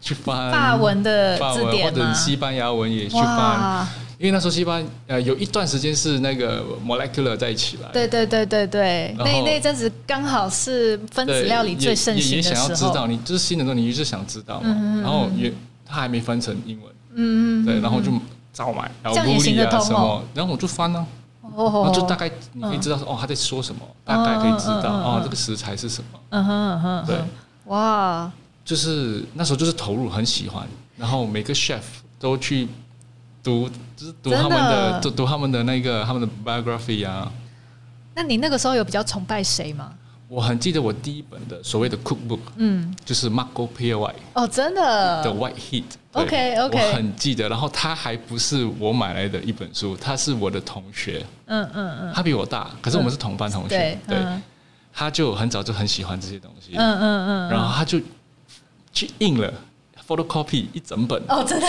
[0.00, 3.86] 去翻法文的字典或者西班牙文也去翻。
[4.18, 12.54] 因为那时候西班牙呃有一段时间是那个 molecular 在一起来，对对对对对，那那阵子刚好是分子料理最盛行的时候。
[12.54, 15.00] 也想要知道，你就是新的时候，你一直想知道嘛。
[15.02, 15.50] 然后也
[15.86, 18.12] 他还没翻成英文，嗯嗯，对，然后就
[18.60, 21.06] 照买，然后物理啊什么，然后我就翻呢，
[21.42, 27.16] 然后就大概你可以知道说哦他在说什么，大概可以知道哦这个食材是什么，嗯哼嗯哼，对，
[27.66, 28.30] 哇，
[28.64, 31.80] 就是那时候就是投入很喜欢，然后每个 chef
[32.18, 32.68] 都去。
[33.42, 37.32] 读，就是读他们的，读读他们的那个他们的 biography 啊。
[38.14, 39.94] 那你那个时候有比较崇拜谁吗？
[40.28, 45.84] 我很记得我第一本的所谓的 cookbook，嗯，就是 Marco Pierotti 哦，真的，The White Heat。
[46.12, 47.48] OK OK，我很记得。
[47.48, 51.24] 然后他还不是我买来的一本书，他是我的同学。
[51.46, 53.98] 嗯嗯嗯，他比我大，可是我们是同班同学。
[54.06, 54.26] 对，
[54.92, 56.72] 他就很早就很喜欢这些东西。
[56.76, 58.00] 嗯嗯嗯，然后他就
[58.92, 59.52] 去印了
[60.06, 61.22] photocopy 一整本。
[61.28, 61.66] 哦，真的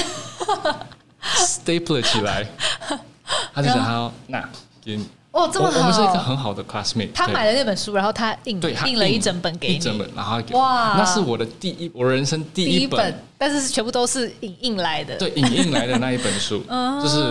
[1.23, 2.47] ，staple 起来。
[3.53, 4.49] 他就想他那
[4.83, 5.07] 给你。
[5.31, 5.79] 哦，这么好！
[5.79, 7.13] 我们是一个很好的 classmate。
[7.13, 15.17] 他买了那本书，然后他印对印了一整本给你，一整本，然后给哇，那是我的第一，我人生第一本，但是全部都是影印来的。
[15.17, 16.59] 对，影印来的那一本书，
[17.01, 17.23] 就是，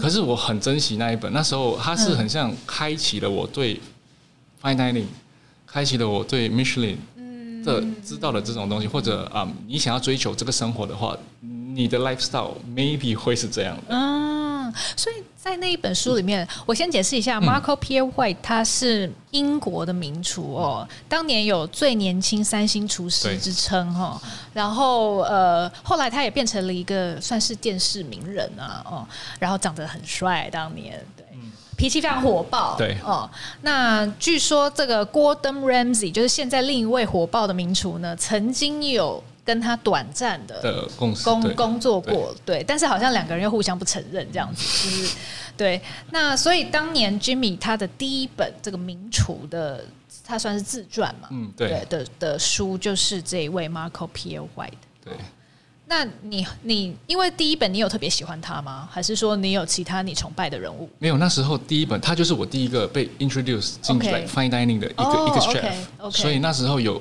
[0.00, 1.30] 可是我很珍惜那一本。
[1.30, 3.78] 那时候，它是很像开启了我对
[4.62, 5.04] fine dining，
[5.66, 6.96] 开启了我对 Michelin
[7.62, 13.94] 的知道的这种东西，或者啊，你想要追求这个生活的话，你的 lifestyle maybe 会是这样的。
[14.66, 15.16] 嗯，所以。
[15.46, 24.20] 在那一本书里面，我先解释一下，Marco Pierre White 他是英国的名厨哦，当年有最年轻三星厨师之称哈。
[24.52, 29.06] 然后呃，后来他也变成了一个算是电视名人啊哦，
[29.38, 31.24] 然后长得很帅，当年对，
[31.76, 33.30] 脾气非常火爆对哦。
[33.62, 39.22] 那据说这个 Gordon Ramsay 就是现在另一位火爆的名厨呢，曾经有。
[39.46, 45.16] 跟他短暂的工工工作过，对，但是好像两个人又互相不承认这样子，就是
[45.56, 45.80] 对。
[46.10, 49.84] 那所以当年 Jimmy 他的第一本这个名厨的，
[50.24, 54.72] 他算是自传嘛，嗯，对的的书就是这一位 Marco Pierre White。
[55.04, 55.14] 对，
[55.86, 58.88] 那你你因为第一本你有特别喜欢他吗？
[58.90, 60.90] 还是说你有其他你崇拜的人物？
[60.98, 67.00] 没有，那时候第一本他就是我第一个被 introduce 进来 fine dining 的一个一个 chef，所以那时候有。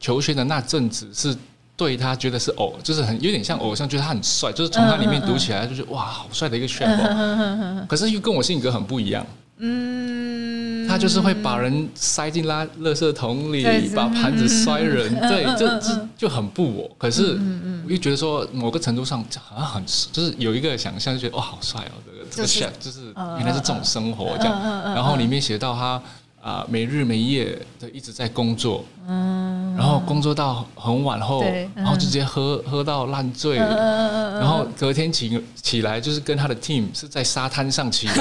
[0.00, 1.36] 求学的那阵子是
[1.76, 7.86] 对他觉得是偶，就是很有点像偶像，觉得他很帅，就是从他里面读起来就觉得哇，好帅的一个 chef。
[7.86, 9.24] 可是又跟我性格很不一样。
[9.58, 16.90] 嗯，他就是会把人塞进垃垃圾桶里，把盘子摔人，对，就就就很不我。
[16.96, 17.38] 可是
[17.84, 24.60] 我又觉得说，某个程度上好像很，就是有一个想象，就觉得哇，好帅哦，这个这个 chef 就是原来是这种生活这样。
[24.94, 26.00] 然后里面写到他。
[26.48, 38.14] 啊，没日没夜的一直在工作，嗯，然后工作到很晚后，嗯、然后就直接喝喝到烂醉，嗯、然后隔天起起来就是跟他的 team 是在沙滩上起来，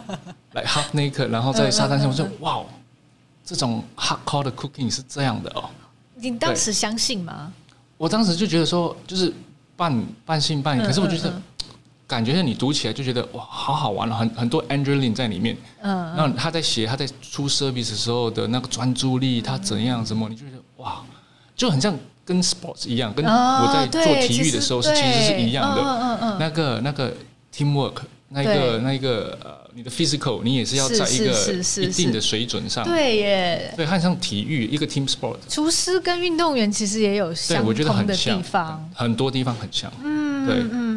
[0.54, 2.64] 来 half naked，然后在沙滩上，我说哇，
[3.44, 5.68] 这种 hardcore 的 cooking 是这样的哦。
[6.14, 7.52] 你当时相信吗？
[7.98, 9.30] 我当时就觉得说，就是
[9.76, 11.42] 半半信半疑，可是我觉得。
[12.08, 15.54] 感觉你读起来就觉得哇，好好玩了，很很多 Adrenaline 在里面。
[15.82, 21.02] 嗯，然后他在写他在出 service 的时候的那个专注力，他怎样什么，你就觉得哇，
[21.54, 21.94] 就很像
[22.24, 25.82] 跟 sports 一样，跟我在做体育的时候是其实是一样的。
[25.82, 27.12] 嗯嗯嗯那个那个
[27.54, 27.96] teamwork，
[28.30, 31.32] 那个那个呃，你的 physical，你也是要在一个
[31.82, 32.84] 一定的水准上。
[32.84, 33.74] 对耶。
[33.76, 35.36] 对，很像体育一个 team sport。
[35.46, 39.92] 厨师跟运动员其实也有相同的地方，很多地方很像。
[40.02, 40.87] 嗯，对，嗯。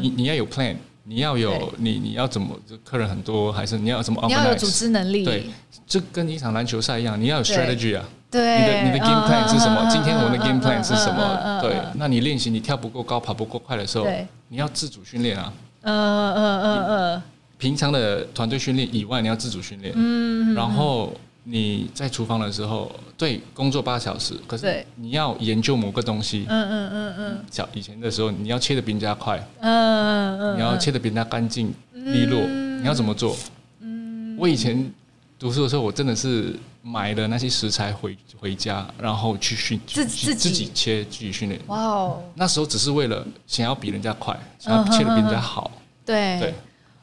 [0.00, 2.48] 你你要有 plan，你要有你你要怎么？
[2.68, 4.22] 就客人很多，还是你要怎么？
[4.26, 5.24] 你要有组织能力。
[5.24, 5.46] 对，
[5.86, 8.04] 这跟一场篮球赛一样，你要有 strategy 啊。
[8.30, 8.60] 对。
[8.60, 9.88] 你的你的 game plan 是什么？
[9.90, 11.60] 今天我们的 game plan 是什么？
[11.62, 11.76] 对。
[11.94, 14.06] 那你练习你跳不够高，跑不够快的时候，
[14.48, 15.52] 你要自主训练啊。
[15.82, 17.22] 嗯嗯嗯嗯。
[17.58, 19.92] 平常的团队训练以外，你要自主训练。
[19.96, 20.54] 嗯。
[20.54, 21.12] 然后。
[21.48, 33.36] 你在厨房的时候，对，工作八小时，可是你要研究某个东西，嗯嗯嗯嗯，小以前的时候，你要切的比人家快，嗯嗯嗯，你要切的比人家干净利落，你要怎么做？
[33.78, 34.92] 嗯，我以前
[35.38, 41.60] 读书的时候，我真的是买了那些食材回回家，然后去训自自自己切自己训练。
[41.68, 45.70] 哇哦，那时候只是为了想要比人家快，想要切的比人家好。
[46.04, 46.54] 对对，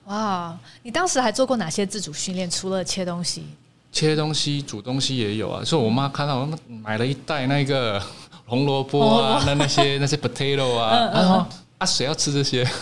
[0.08, 2.52] 哇，你当时还做过哪些自主训练？
[2.52, 3.46] 除了切东西？
[3.94, 8.02] 切东西、煮东西也有啊，所以我妈看到我买了一袋那个
[8.46, 11.46] 红萝卜啊，那那些 那些 potato 啊，然后
[11.78, 12.68] 啊，谁要吃这些？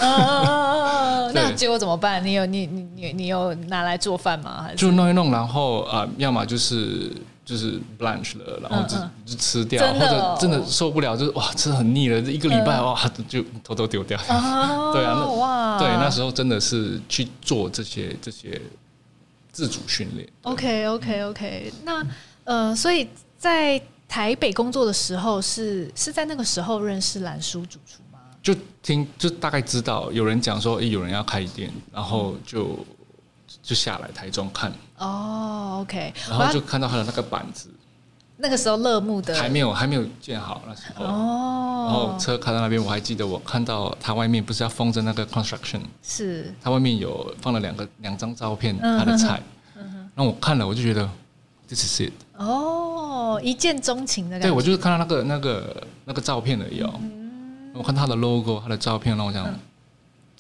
[1.34, 2.26] 那结果怎么办？
[2.26, 4.64] 你有你你你你有拿来做饭吗？
[4.64, 7.12] 还是就弄一弄，然后啊，要么就是
[7.46, 12.98] 就是 blanch 了，然后就就吃掉，或者真的受不了，就是哇，吃很腻了，这一个礼拜哇，
[13.28, 14.18] 就偷偷丢掉。
[14.94, 18.62] 对啊，哇，对，那时候真的是去做这些这些。
[19.52, 20.28] 自主训练。
[20.44, 22.06] OK OK OK，那
[22.44, 28.20] 呃，所以在台北工作的时候是，是是在那个时候认识蓝叔主厨吗？
[28.42, 32.78] 就听就大概知道有人讲说，哎，有人要开店，然后就
[33.62, 34.72] 就下来台中看。
[34.98, 37.70] 哦，OK，然后就看到他的那个板子。
[38.42, 41.06] 那个时候乐木的还没有还没有建好那时候。
[41.06, 46.54] 哦，然后车开到那边，我还记得我看到它外面不是要封着那个 construction，是。
[46.62, 49.42] 它外面有放了两个两张照片，它的菜，
[49.76, 51.08] 嗯哼，然后我看了我就觉得
[51.68, 59.46] this is it 哦，一见钟情的感觉，对我就是看到那个那个那个照片而已哦，嗯、我看它的 logo，它的照片，让我想。
[59.46, 59.60] 嗯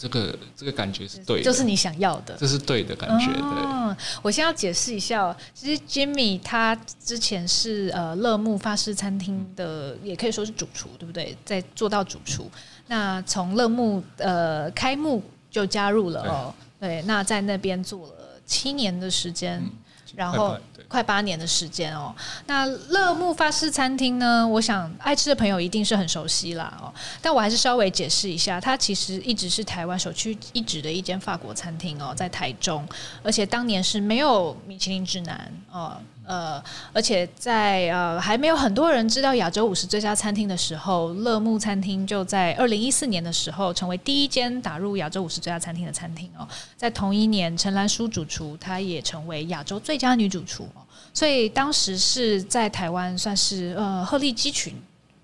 [0.01, 3.27] 这个这个感觉是对的，就是你想要的，这是对的感觉。
[3.33, 11.37] 哦、对，我先要解释一下哦，其实 Jimmy 他之前是呃乐木法式餐厅的，也可以说是主厨，对不对？
[11.45, 12.49] 在做到主厨，
[12.87, 19.71] 那从乐木呃开幕就加入了哦，对，对，那在那边做了七年的时间，嗯、
[20.15, 20.57] 然后。
[20.87, 22.13] 快八年的时间哦，
[22.47, 24.45] 那乐木法式餐厅呢？
[24.45, 26.91] 我想爱吃的朋友一定是很熟悉啦哦。
[27.21, 32.85] 但我还是稍微解释一下，它其实一直是台湾首屈一指的一间法国餐厅哦，在台中，
[33.23, 35.95] 而且当年是没有米其林指南哦。
[36.31, 36.63] 呃，
[36.93, 46.47] 而且在呃还没有很多人知道亚洲五十最佳餐厅的时候，乐木餐厅就在二零一四年的时候成为第一间打入亚洲五十最佳餐厅的餐厅哦。
[46.77, 50.79] 在同一年，陈兰淑主厨她也成为亚洲最佳女主厨哦。
[51.13, 54.73] 所以当时是在台湾算是呃鹤立鸡群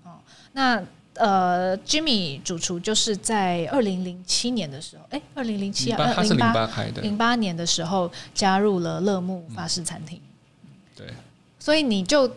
[0.02, 0.10] 哦。
[0.52, 0.78] 那
[1.14, 10.20] 呃，Jimmy 主厨就是在二零零七年的时候，哎，二零零七啊，他是零八零八年的时候加入了乐木法式餐厅。
[10.98, 11.06] 对，
[11.60, 12.28] 所以你就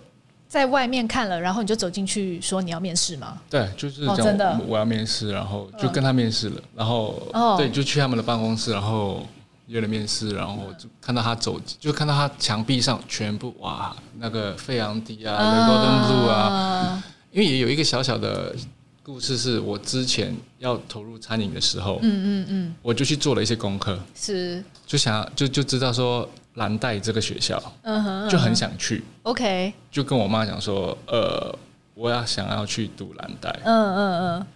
[0.48, 3.42] 在外面看了，然后你就走进去说你要面试吗？
[3.50, 9.26] 对，就是这样，真的，我要面试，然后就跟他面试了，然后哦，对，就去他们的办公室，然后
[9.68, 18.54] 约了面试，然后就看到他走，就看到他墙壁上全部哇，那个费扬迪啊，雷国登陆啊，因为也有一个小小的
[19.04, 26.28] 故事，是我之前要投入餐饮的时候，嗯嗯嗯，我就去做了一些功课，是，就想就就知道说。
[26.56, 29.02] 蓝带这个学校，嗯哼，就很想去。
[29.24, 31.58] OK，就跟我妈讲说，呃，
[31.94, 33.50] 我要想要去读蓝带。
[33.64, 34.48] 嗯嗯嗯。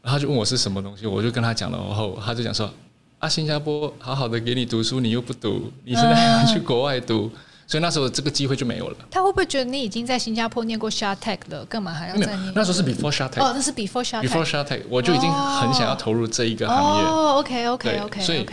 [0.00, 2.72] 然后就问我是什么东西，我就跟他讲了，然后他就讲说，
[3.18, 7.28] 啊，新加坡好好的给你读书，你又不读，你现在要去国外读，
[7.70, 8.96] 所以那时候这个机会就没有了。
[9.10, 12.52] 他会不会觉得你已经在新加坡念过 SHATEC 了，干嘛还要再念？
[12.54, 13.40] 那时候是 before SHATEC。
[13.40, 14.28] 哦，那是 before SHATEC。
[14.28, 17.04] before SHATEC，我就已经很想要投入这一个行业。
[17.06, 18.20] 哦，OK OK OK。
[18.20, 18.44] 所以，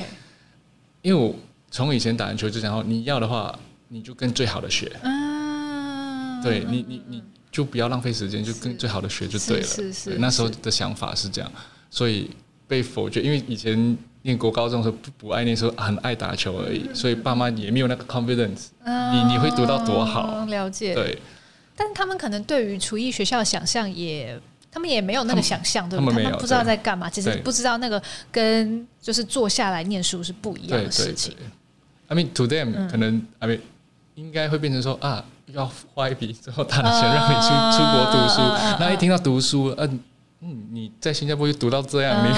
[1.02, 1.36] 因为我。
[1.70, 3.54] 从以前打篮球就讲说，你要的话，
[3.90, 4.90] 你就跟最好的学。
[5.04, 9.64] 嗯，对你，你你就不要浪费时间，就跟最好的学就对了。
[9.68, 11.52] 是是，那时候的想法是这样，
[11.92, 12.32] 所以
[12.70, 13.98] 被否决，因为以前
[14.28, 18.68] 念国高中的时候不不爱念书，很爱打球而已，所以爸妈也没有那个 confidence。
[18.86, 20.46] 你你会读到多好？
[20.46, 20.94] 了解。
[20.94, 21.18] 对，
[21.76, 24.40] 但他们可能对于厨艺学校的想象也。
[24.70, 26.24] 他们也没有那个想象，对不对？
[26.24, 28.00] 他们不知道在干嘛，其实不知道那个
[28.32, 31.34] 跟就是坐下来念书是不一样的事情。
[32.10, 33.60] I mean to them，可能 I mean
[34.14, 38.42] 应该会变成说啊，要花一笔之后大的钱让你去出国读书，
[38.80, 40.00] 那一听到读书，嗯
[40.42, 42.30] 嗯，你在新加坡就读到这样，你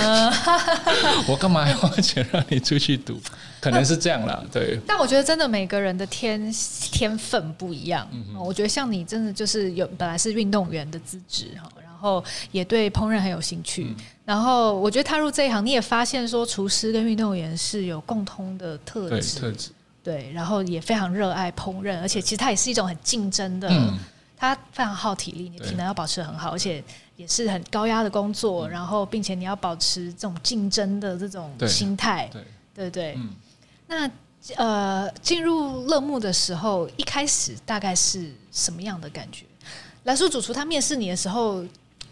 [1.27, 3.19] 我干嘛要花钱让你出去读？
[3.59, 4.79] 可能是这样啦， 对。
[4.87, 6.53] 但我觉得真的每个人的天
[6.91, 8.07] 天分不一样。
[8.37, 11.69] 我觉得像你真的就是有本来是运动员的资质哈。
[11.99, 23.97] 然后也对烹饪很有兴趣，嗯、然后我觉得踏入这一行，你也发现说厨师跟运动员是有共通的特质，特质对，然后也非常热爱烹饪，而且其实它也是一种很竞争的，嗯、
[24.39, 26.83] 它非常耗体力，你体能要保持很好，而且
[27.17, 33.15] 也是很高压的工作，嗯、然后并且你要保持这种竞争的这种心态，对对对。
[33.17, 33.35] 嗯、
[33.87, 34.09] 那
[34.55, 39.45] 呃，进入乐木的时候，一开始大概是什么样的感觉？
[40.05, 41.63] 来叔主厨他面试你的时候。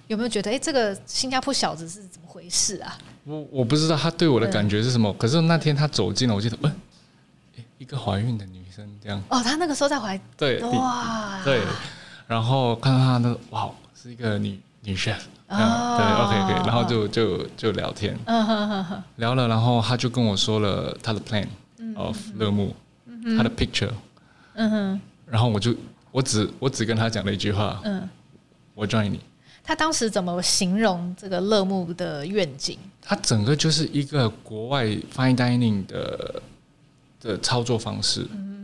[0.08, 2.98] 有没有觉得，哎、欸，这个新加坡小子是怎么回事啊？
[3.26, 6.74] 我我不知道他对我的感觉是什么，嗯、可是那天他走进了，我记得，嗯、
[7.58, 9.22] 欸，一个怀孕的女生这样。
[9.28, 10.18] 哦，他那个时候在怀。
[10.38, 10.62] 对。
[10.62, 11.42] 哇。
[11.44, 11.62] 对。
[12.28, 15.22] 然后看到他那个，哇，是一个女女 chef。
[15.48, 15.98] 哦。
[15.98, 18.18] 对，OK，对，然后就就就聊天。
[19.16, 21.48] 聊了，然后他就跟我说了他的 plan
[21.96, 23.92] of 乐木，嗯、他的 picture。
[24.54, 25.02] 嗯哼。
[25.26, 25.74] 然后我就
[26.12, 27.80] 我只我只跟他讲了一句话。
[27.84, 28.08] 嗯。
[28.76, 29.20] 我 join 你。
[29.64, 32.78] 他当时怎么形容这个乐木的愿景？
[33.02, 36.42] 他整个就是一个国外 fine dining 的
[37.20, 38.26] 的操作方式。
[38.32, 38.57] 嗯，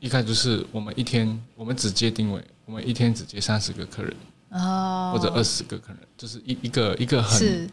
[0.00, 4.14] 一开始就是我们一天我们只接定位，我们一天只接三十个客人，
[4.50, 7.70] 哦，或者二十个客人，就是一一个一个很，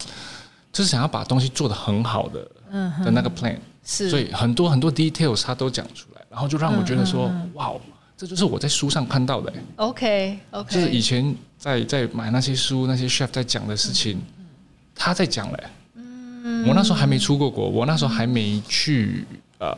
[0.71, 3.57] 就是想要把东西做得很好的，嗯，的那个 plan。
[3.83, 7.71] 是，所以很多很多 details 他都讲出来，然后就让我觉得说，嗯、哇。
[8.17, 9.51] 这就是我在书上看到的。
[9.75, 14.21] OK OK，就是以前在在买那些书，那些 chef 在讲的事情，
[14.95, 15.63] 他在讲嘞。
[15.95, 19.25] 嗯，我那时候还没出过国，我那时候还没去
[19.59, 19.77] 呃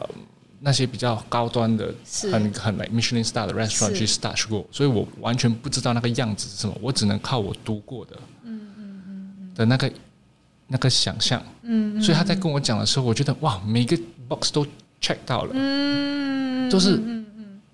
[0.60, 2.32] 那些比较高端的、是。
[2.32, 9.92] 很很 like Michelin star 的 restaurant 去 start 过，所以我完全不知道那个样子是什么，我只能靠我读过的，嗯嗯嗯的那个
[10.68, 13.98] 那个想象，嗯，所以他在跟我讲的时候，我觉得哇，每个
[14.28, 14.66] box 都
[15.02, 17.00] check 到了，嗯，都是，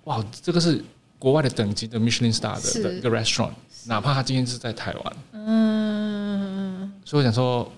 [0.04, 0.84] 哇，这个是
[1.18, 3.52] 国外的等级的 Michelin star 的的一个 restaurant，
[3.86, 7.70] 哪怕他今天是在台湾，嗯，所以我想说。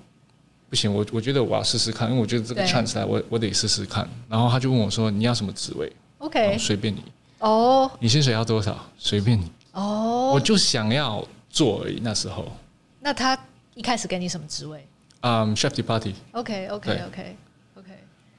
[0.68, 4.08] 不行，我我觉得我要试试看，因为我觉得这个 chance 来，我我得试试看。
[4.28, 7.02] 然后他就问我说：“你要什么职位？”OK，随便你。
[7.38, 7.90] 哦，oh.
[8.00, 8.76] 你薪水要多少？
[8.98, 9.44] 随便你。
[9.72, 10.34] 哦，oh.
[10.34, 12.00] 我就想要做而已。
[12.02, 12.50] 那时候，
[13.00, 13.38] 那他
[13.74, 14.84] 一开始给你什么职位？
[15.20, 16.14] 嗯、um,，chef de partie。
[16.32, 17.36] OK，OK，OK，OK。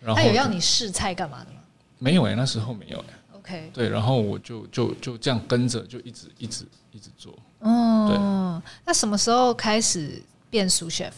[0.02, 1.60] 然后他有要你试菜干嘛的吗？
[2.00, 3.38] 没有哎、欸，那时候没有哎、欸。
[3.38, 3.72] OK。
[3.74, 7.34] 对，然后我就就就这样跟着，就一直一直一直做。
[7.60, 8.18] 哦，对。
[8.86, 11.12] 那什么时候开始变 sous chef？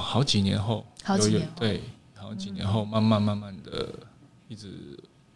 [0.00, 1.82] 好几年后，好几年后对，
[2.14, 3.88] 好几年后，慢慢慢慢的
[4.48, 4.68] 一直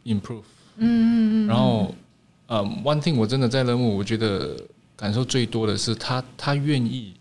[0.04, 0.42] improve，
[0.76, 1.94] 嗯嗯嗯，然后，
[2.48, 4.56] 嗯，one thing 我真的在乐沐，我觉得
[4.96, 7.14] 感受最多的是他，他愿意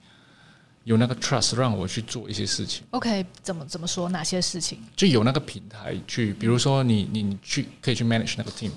[0.84, 2.84] 有那个 trust 让我去做一些事情。
[2.92, 4.08] OK，怎么怎么说？
[4.10, 4.80] 哪些事情？
[4.96, 8.72] 就有那个平台去，比如说你你你去可以去 manage 那个 team，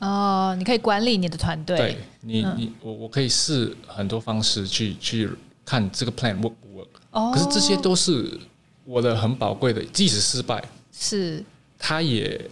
[0.00, 5.30] 哦，你可以管理你的团队，对你你我我可以试很多方式去去
[5.64, 6.88] 看这个 plan work 不 work。
[7.32, 8.36] 可是这些都是
[8.84, 10.62] 我的很宝贵的，即使失败，
[10.92, 11.42] 是
[11.78, 12.50] 他也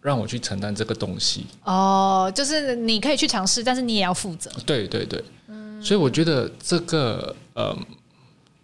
[0.00, 1.46] 让我去承担这个东西。
[1.62, 4.50] 哦，就是你可以去尝试，但是你也要负责。
[4.66, 7.86] 对对对，嗯，所以我觉得这个，嗯，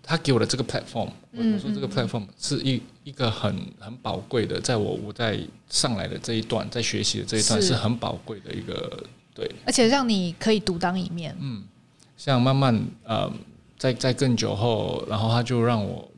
[0.02, 5.38] 他给我的这个 platform，我说这个 platform 是一一个很很宝贵的，在我我在
[5.70, 11.36] 上来的这一段，在学习的这一段是很宝贵的一个，对，而且让你可以独当一面。
[11.40, 11.62] 嗯，
[12.16, 12.74] 像慢慢，
[13.08, 13.32] 嗯。
[13.78, 16.08] 在在更久后，然后他就让我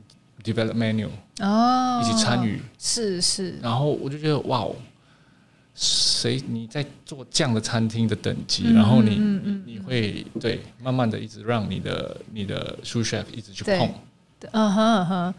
[0.42, 1.08] develop menu
[1.40, 2.60] 哦，一起参与。
[2.78, 4.74] 是是，然后我就觉得哇哦，
[5.74, 13.88] 谁你在做这样的餐厅的等级，嗯、然后你、嗯嗯、你会对慢慢的一直让你的你的 sous chef 一直去碰，
[14.52, 15.34] 嗯哼嗯哼，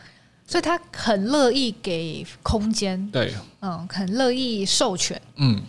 [0.45, 5.61] 所以他很乐意给空间，对，嗯，很乐意授权，嗯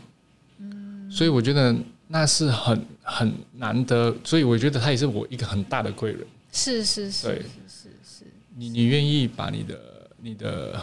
[0.59, 1.75] 嗯，所以我觉得
[2.09, 6.27] 那是很很难得，所以我觉得他也是我一个很大的贵人。
[6.53, 7.37] 是是是，对。
[7.37, 7.89] 是是
[8.19, 8.25] 是，
[8.57, 9.81] 你你愿意把你的
[10.21, 10.81] 你的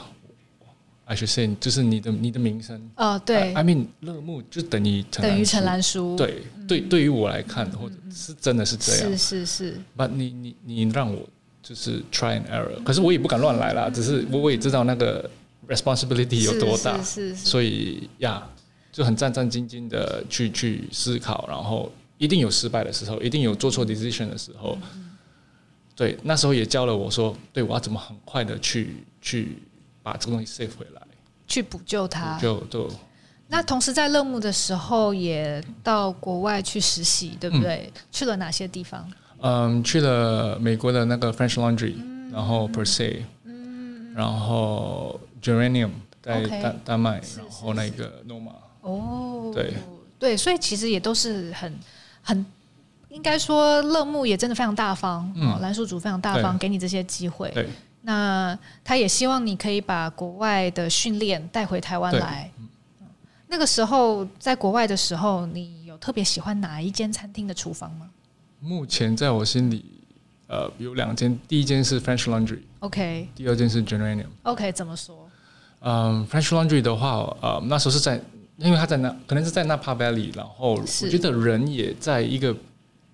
[1.05, 11.28] ，I should say，就是你的你的名声哦，对，I mean，乐目就等于等于陈兰书，对对，对于我来看，或者是真的是这样，是是是，But 你你你让我
[11.61, 15.30] 就是 try and error，可是我也不敢乱来啦，只是我我也知道那个
[15.68, 18.49] responsibility 有多大，是是，所以呀，
[18.91, 24.78] 就很战战兢兢的去去思考，然后一定有失败的时候，一定有做错 decision 的时候。
[25.97, 29.57] 对，那时候也教了我说，对我要怎么很快的去去
[30.03, 31.01] 把这个东西 save 回来，
[31.47, 32.37] 去补救它。
[32.37, 32.87] 就就
[33.47, 37.91] 那同时在乐沐的时候，也到国外去实习，对不对？
[37.95, 39.11] 嗯、去了哪些地方？
[39.39, 45.89] 嗯，去了美国的那个 French Laundry，嗯、然后 Per Se，嗯，然后 Geranium
[46.21, 48.53] 在丹丹麦，然后那个 Noma。
[48.81, 49.73] 哦，对
[50.19, 51.73] 对，所以其实也都是很
[52.21, 52.45] 很。
[53.18, 57.49] 应该说，乐木也真的非常大方，嗯，蓝叔主非常大方，给你这些机会。
[57.49, 57.68] 对，
[58.03, 62.51] 那他也希望你可以把国外的训练带回台湾来。
[63.47, 68.07] 那个时候在国外的时候，你有特别喜欢哪一间餐厅的厨房吗？
[68.59, 69.84] 目前在我心里，
[70.45, 75.28] 呃，有两间，第一间是 French Laundry，OK，第二间是 Geranium，OK，怎么说？
[75.80, 78.22] 嗯，French Laundry 的话，呃，那时候是在，
[78.57, 82.55] 因为他在那，可能是在 Napa Valley，然后我觉得人也在一个。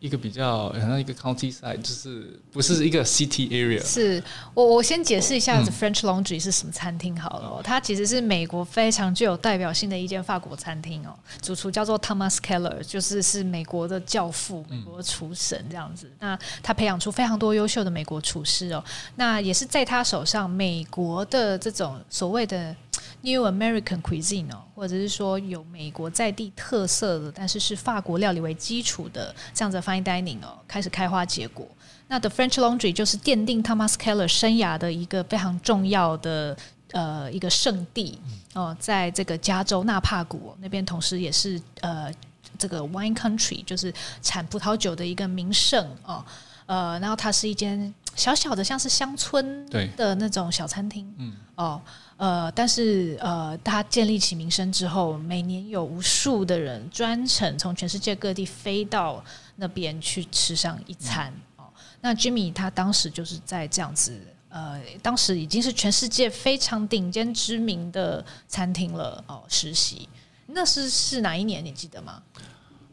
[0.03, 3.81] 一个比较好像一个 county side，就是不是一个 city area。
[3.81, 4.21] 是
[4.53, 7.53] 我我先解释一下 The French Laundry 是什么餐厅好了。
[7.55, 11.17] 嗯、它其实是美国非常具有代表性的一间法国餐厅哦。
[11.41, 16.07] 主厨叫做 Thomas Keller，就是是美国的教父，美国的厨神这样子。
[16.07, 18.83] 嗯、那他培养出非常多优秀的美国厨师哦。
[19.15, 22.75] 那也是在他手上，美国的这种所谓的。
[23.23, 31.65] New American Cuisine 哦，或者是说有美国在地特色的，但是是法国料理为基础的这样子的 Fine Dining 哦，开始开花结果。
[32.09, 36.55] 那 The French Laundry 就是奠定 Thomas Keller 生涯的一个非常重要的
[36.91, 38.19] 呃一个圣地
[38.53, 42.11] 哦，在这个加州纳帕谷那边，同时也是呃
[42.59, 46.23] 这个 Wine Country，就是产葡萄酒的一个名胜哦。
[46.65, 51.81] 呃，然后它是一间小小的像是乡村的那种小餐厅，嗯哦。
[52.15, 59.21] 呃，但是呃，他建立起名声之后，每年有无数的人专程从全世界各地飞到
[59.55, 61.65] 那边去吃上一餐哦。
[61.99, 64.17] 那 Jimmy 他当时就是在这样子
[64.49, 70.07] 呃，当时已经是全世界非常顶尖知名的餐厅了哦，实习。
[70.45, 71.65] 那是是哪一年？
[71.65, 72.21] 你记得吗？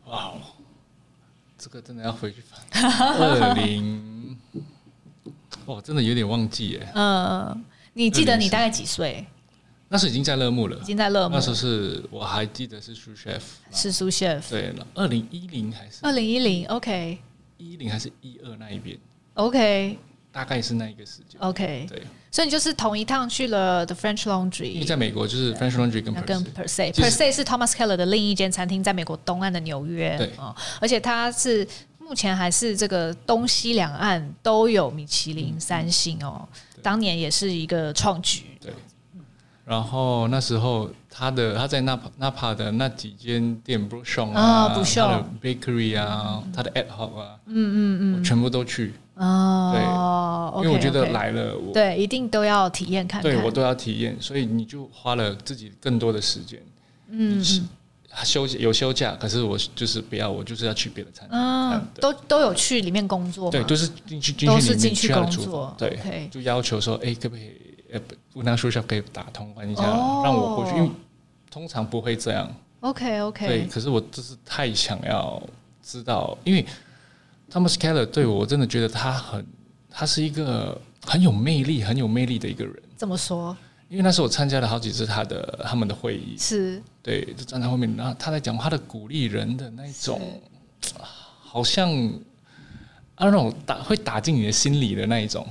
[0.06, 0.32] 哇，
[1.58, 2.90] 这个真的要回去翻。
[3.14, 4.09] 二零，
[5.70, 6.88] 哇，真的有点忘记耶。
[6.94, 9.24] 嗯，你记得你大概几岁？
[9.88, 11.34] 那时已经在乐木了，已经在乐木。
[11.34, 13.40] 那时候是我还记得是 sous chef，
[13.70, 14.50] 是 sous chef。
[14.50, 17.18] 对，二零一零还是二零一零？OK，
[17.58, 18.98] 一零还是一二那一边
[19.34, 19.98] ？OK，
[20.32, 21.40] 大概是那一个时间。
[21.40, 22.02] OK，对。
[22.32, 30.16] 所以你就是同一趟去了 The French Laundry，因为在美国就是 French Laundry 跟跟 Per Se，Per Se 是 Thomas Keller 的另一间餐厅，在美国东岸的纽约。
[30.16, 30.32] 对，
[30.80, 31.66] 而且它是
[32.10, 36.44] 目前还是这个东西两岸都有米其林三星哦，
[36.82, 38.46] 当年也是一个创举。
[38.60, 38.72] 对。
[39.64, 48.94] 然后那时候他的他在纳帕纳帕的那几间店，Bouchon 啊，他的 Bakery 啊，他的 Ad Hoc 啊，嗯嗯嗯，我全部都去。
[49.14, 56.60] 哦，对，因为我觉得来了，我对一定都要体验看看，对我都要体验，所以你就花了自己更多的时间，
[57.10, 57.40] 嗯，
[58.24, 67.52] 休有休假，可是我就是不要，我就是要去别的餐厅，嗯，都都有去里面工作，对，都是进去进去里面去工作，对，就要求说，哎，可不可以？
[67.92, 68.00] 呃，
[68.34, 70.90] 问他说一下可以打通关一下，让我过去，因为
[71.50, 72.48] 通常不会这样。
[72.80, 73.46] OK OK。
[73.48, 75.42] 对，可是我就是太想要
[75.82, 76.64] 知道，因为
[77.50, 79.44] Thomas Keller 对我真的觉得他很，
[79.90, 82.80] 他是一个很有魅力、很有魅力的一个人。
[82.96, 83.56] 怎么说？
[83.90, 86.82] 因为那时候我参加了好几次他的他们的会议，是。
[87.02, 90.40] 对，就站在后面，然后他在讲他的鼓励人的那种，
[91.42, 91.90] 好像
[93.16, 95.46] 啊那种打会打进你的心里的那一种，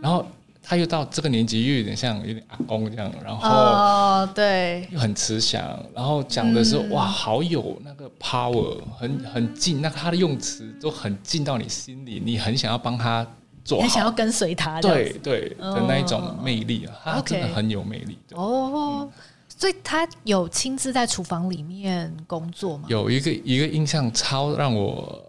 [0.00, 0.24] 然后。
[0.62, 13.26] 他又到这个年纪，又有点像有点阿公这样，然后哦，对，又很慈祥，然后讲的是、嗯、哇，好有那个 power，很很近，那他的用词都很近到你心里，你很想要帮他
[13.64, 18.18] 做，很想要跟随他，对对的那一种魅力啊，他真的很有魅力。
[18.32, 19.10] 哦，
[19.48, 22.84] 所以他有亲自在厨房里面工作吗？
[22.88, 25.22] 有一个一个印象超让我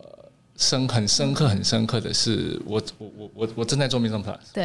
[0.55, 4.63] 深很深刻很深刻的是，我我我我我正在做 mise en place，对。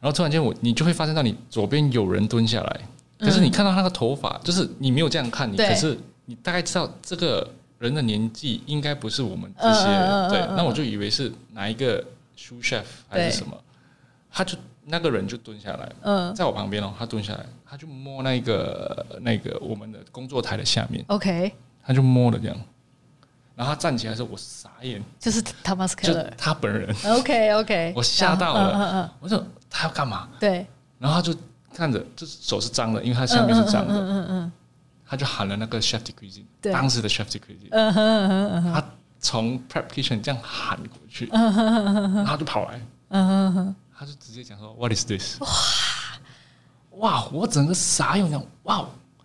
[0.00, 2.80] 然后突然间，我你就会发现到你左边有人蹲下来，
[3.18, 7.46] 可是你看到他的头发，就是你没有这样看你，可是你大概知道这个
[7.78, 10.40] 人的年纪应该不是我们这些人，对。
[10.56, 12.02] 那我就以为是哪一个
[12.40, 13.56] sous chef 还是什么，
[14.32, 16.34] 他就那个人就蹲下来，嗯。
[16.34, 21.52] 在我旁边哦，他蹲下来，他就摸那个那个我们的工作台的下面，OK，
[21.84, 22.56] 他就摸了这样。
[23.54, 29.44] 然后他站起来的时候，我傻眼，就是 Thomas Keller，他本人，OK OK， 我吓到了，嗯嗯我说。
[29.72, 30.28] 他要干嘛？
[30.40, 30.66] 对，
[30.98, 31.32] 然后他就
[31.72, 33.94] 看着，就是手是脏的，因为他下面是脏的。
[33.94, 34.52] 嗯嗯嗯，
[35.06, 37.68] 他就喊了那个 chef de cuisine，当时的 chef de cuisine。
[37.70, 38.84] 嗯哼嗯嗯，他
[39.20, 45.40] 从 prep kitchen 这样喊过去，然后就跑来，他就直接讲说 What is this？
[45.40, 45.48] 哇。
[46.98, 48.84] 哇，我整个傻眼，讲哇，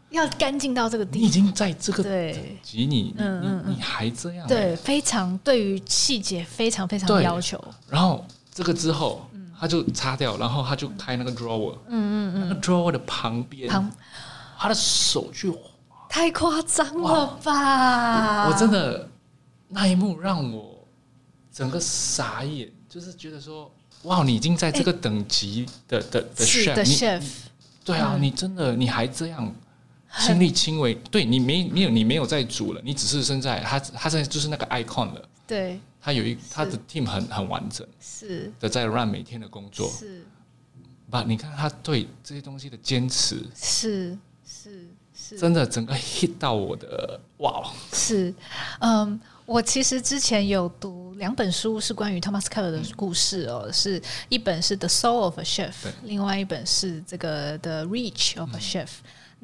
[0.10, 2.58] 要干净到这个地步，你已经在这个对。
[2.62, 4.48] 及，你你你你还这样？
[4.48, 7.64] 对，非常对于细节非常非常要求。
[7.90, 9.26] 然后这个之后。
[9.58, 13.90] 他就擦掉，然后他就开那个 drawer，嗯嗯嗯，那个 drawer 的旁边，旁。
[14.58, 15.50] 他的手去
[16.10, 18.50] 太夸张了吧！
[18.50, 19.08] 我真的
[19.76, 20.88] 那一幕让我
[21.52, 23.70] 整个傻眼，就是觉得说，
[24.04, 27.24] 哇，你已经在这个等级的、欸、的的 chef，的 chef，
[27.84, 29.54] 对啊，嗯、你真的你还这样
[30.22, 35.80] 亲力亲为，对你没没有你没有在煮了，你只是现在他他现在就是那个 icon 了，对。
[36.02, 38.54] 他有一他的 team 很很完整，是。
[38.60, 40.24] 的，在 run 每天的工作，是。
[41.10, 47.72] 把你看他对这些东西的坚持，是是是，真的整个 hit 到我的哇！
[47.92, 48.32] 是，
[48.80, 55.74] 嗯，我其实之前有读两本书，是关于 Thomas Keller 的故事哦，是一本是 The Soul of a Chef，
[56.04, 58.88] 另外一本是这个 The Reach of a Chef。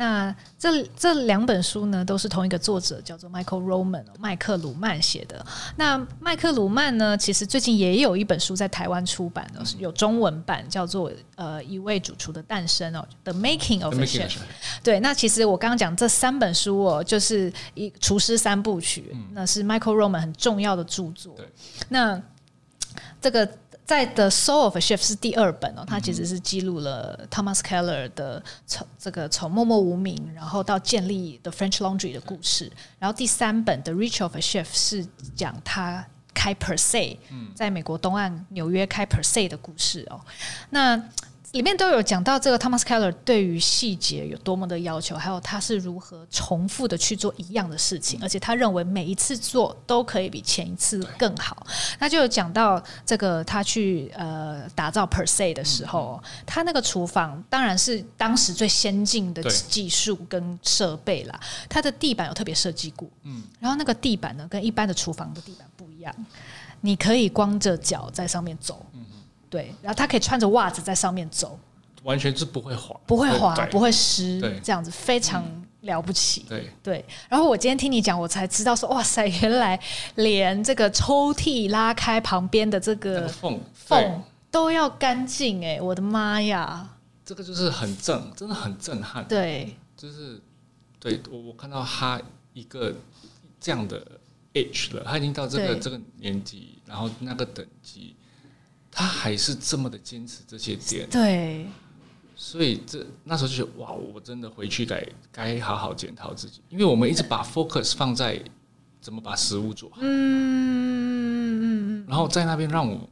[0.01, 5.45] 那这这两本书呢，都是同一个作者，叫做 Michael Ruhlman 麦克鲁曼写的。
[5.75, 14.37] 那麦克鲁曼呢，其实最近也有一本书在台湾出版的，有中文版，叫做呃一位主厨的诞生哦，The Making of a Chef。
[14.81, 21.35] 对，那其实我刚刚讲这三本书哦，就是一厨师三部曲，那是 Michael Ruhlman 很重要的著作。
[21.89, 22.19] 那
[23.21, 23.47] 这个。
[23.91, 32.71] 在《The Soul of a Chef》是第二本哦，它其实是记录了 Thomas Keller 的从这个从默默无名，然后到建立 The French Laundry 的故事。
[32.99, 37.17] 然后第三本《The Reach of a Chef》是讲他开 Per Se，
[37.53, 40.21] 在美国东岸纽约开 Per Se 的故事哦。
[40.69, 40.95] 那
[41.51, 51.67] 里面都有讲到这个 Thomas Keller 对于细节有多么的要求，还有他是如何重复的去做一样的事情，而且他认为每一次做都可以比前一次更好。
[51.99, 61.37] 那就有讲到这个他去呃打造 Per Se 的时候，他那个厨房当然是当时最先进的技术跟设备啦，
[61.67, 66.15] 他的地板有特别设计过，嗯，然后那个地板呢跟一般的厨房的地板不一样，
[66.79, 68.85] 你可以光着脚在上面走。
[69.51, 71.59] 对，然后他可以穿着袜子在上面走，
[72.03, 75.43] 完全是不会滑，不会滑，不会湿，这样子非常
[75.81, 76.45] 了不起。
[76.47, 77.05] 对对。
[77.27, 79.77] 然后我今天听你讲，我才知道说，哇塞， 原来
[80.15, 85.81] 连这个抽屉拉开旁边的这个缝缝都要干净哎！
[85.81, 86.87] 我的妈呀，
[87.25, 89.27] 这个就是很震，真的很震撼。
[89.27, 90.41] 对，就是
[90.97, 92.21] 对我我看到他
[92.53, 92.95] 一个
[93.59, 94.01] 这样的
[94.53, 98.15] age 了，他已经到这个这个年纪，然后那个等级。
[98.91, 101.65] 他还是这么的坚持这些点，对，
[102.35, 108.43] 所以这那时候就觉得哇，我真的回去该该好好检讨自己，因为我们一直把 focus 放在
[108.99, 113.09] 怎么把食物做好，嗯，然后在那边让我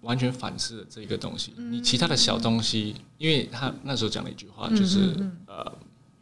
[0.00, 1.54] 完全反思了这个东西。
[1.56, 5.14] 你其他的小东西，因为他那时候讲了一句话，就是
[5.46, 5.72] 呃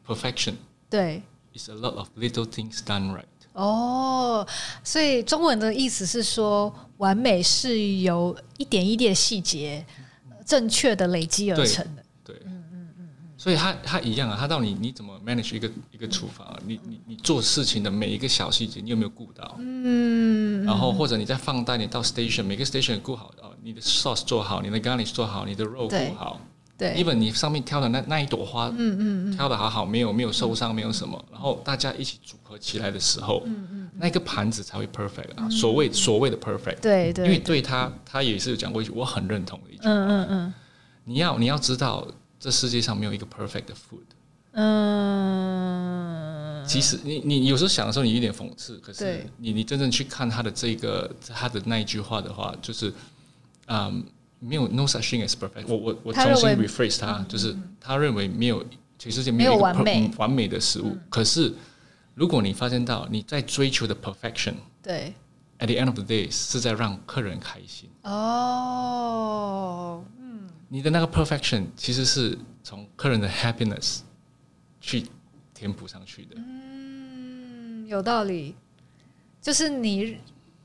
[0.07, 0.55] ，perfection，
[0.91, 1.23] 对
[1.55, 3.25] ，is a lot of little things done right。
[3.55, 4.47] 哦，
[4.85, 6.73] 所以中文的意思是说，
[7.03, 9.85] 完美是由一点一滴的细节
[10.47, 12.05] 正确的累积而成的。
[12.25, 19.57] 对，嗯嗯嗯，所以他他一样啊，他到你你怎么 manage 一个一个厨房，你你你做事情的每一个小细节，你有没有顾到？
[19.59, 26.41] 嗯，然后或者你再放大，你到 station 每个 station 顾好哦，你的 sauce 做好，你的 garnish 做好，你的肉顾好。
[26.79, 37.63] 对，因为你上面挑的那那一朵花，嗯嗯嗯，挑的好好，没有没有受伤，没有什么，然后大家一起组合起来的时候，嗯嗯，那个盘子才会 perfect 啊，所谓所谓的 perfect，对对，因为对。
[37.63, 40.55] 他他也是有讲过一句我很认同的一句话，嗯嗯嗯，
[41.05, 42.05] 你要你要知道
[42.41, 44.03] 这世界上没有一个 perfect 的 food，
[44.55, 52.93] 嗯，其实你你有时候想的时候你有点讽刺，可是你你真正去看他的这个他的那一句话的话，就是
[53.67, 54.05] 嗯。
[54.45, 55.67] 没有 no such thing as perfect。
[55.69, 58.61] 我我我重新 rephrase 他，就是他认为没有
[58.99, 60.11] 全世界没有一个完美。
[60.17, 60.97] 完美的食物。
[61.09, 61.55] 可是
[62.15, 65.15] 如果你发现到你在追求的 perfection，对
[65.59, 67.89] ，at the end of the day 是在让客人开心。
[68.03, 74.01] 哦，嗯，你的那个 perfection 其实是从客人的 happiness
[74.81, 75.07] 去
[75.55, 76.37] 填补上去的。
[76.37, 78.55] 嗯，有道理，
[79.41, 80.19] 就是你。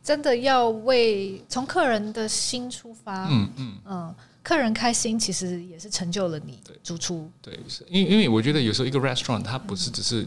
[0.04, 7.30] 真的要为从客人的心出发，嗯嗯嗯，客人开心其实也是成就了你主厨。
[7.42, 10.26] 对，因为因为我觉得有时候一个 restaurant 它不是只是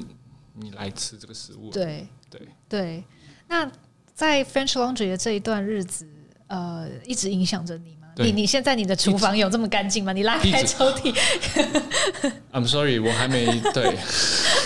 [0.60, 3.04] 你来吃这个食物，对对对。
[3.48, 3.70] 那
[4.14, 6.06] 在 French Laundry 的这一段日子，
[6.48, 8.08] 呃，一直影响着你吗。
[8.16, 10.12] 你你现在你的厨房有这么干净吗？
[10.12, 11.14] 你拉开抽屉。
[12.52, 13.86] I'm sorry，我还没对。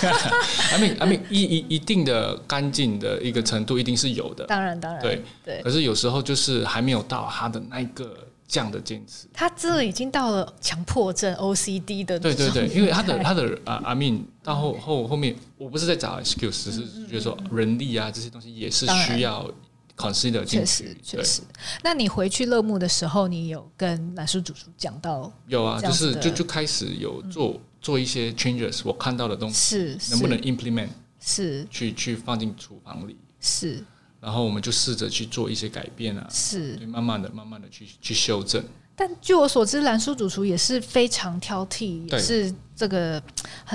[0.04, 4.44] I mean I mean 一一一定的干净的一个程度一定是有的。
[4.46, 5.00] 当然当然。
[5.00, 5.62] 对对。
[5.62, 9.26] 可是有时候就是还没有到他的那个这样的坚持。
[9.32, 12.18] 他这已经到了强迫症 OCD 的。
[12.18, 19.50] 对对对， 因为他的他的啊 I mean 到后后后面，我不是在找 excuse，只是觉得说人力啊这些东西也是需要。
[19.96, 21.40] consider 确实确实，
[21.84, 25.32] 那你回去乐沐的时候，你有跟蓝叔主厨讲到？
[25.46, 30.88] 有啊，就是就就开始有做做一些 changes，我看到的东西是能不能 implement？
[31.20, 33.84] 是去去放进厨房里是，
[34.24, 38.64] 然后我们就试着去做一些改变啊，是，慢慢的慢慢的去去修正。
[38.96, 43.22] 但据我所知，蓝叔主厨也是非常挑剔，也是这个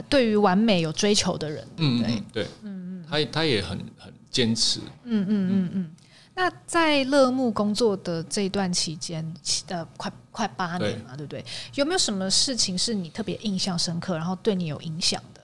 [0.10, 5.92] 对于完美有追求的人，嗯嗯对，嗯嗯，他他也很很坚持，嗯嗯嗯嗯。
[6.34, 9.24] 那在乐木工作的这一段期间，
[9.68, 11.46] 呃，快快八年嘛，对不对？
[11.76, 15.39] 有没有什么事情是你特别印象深刻，然后对你有影响的？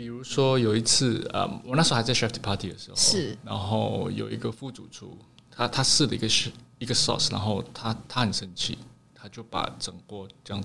[0.00, 5.16] 嗯，比如说有一次，呃，我那时候还在 chef de partie 的时候，是，然后有一个副主厨，
[5.50, 8.78] 他他试了一个是一个 sauce，然后他他很生气，
[9.14, 10.64] 他就把整锅这样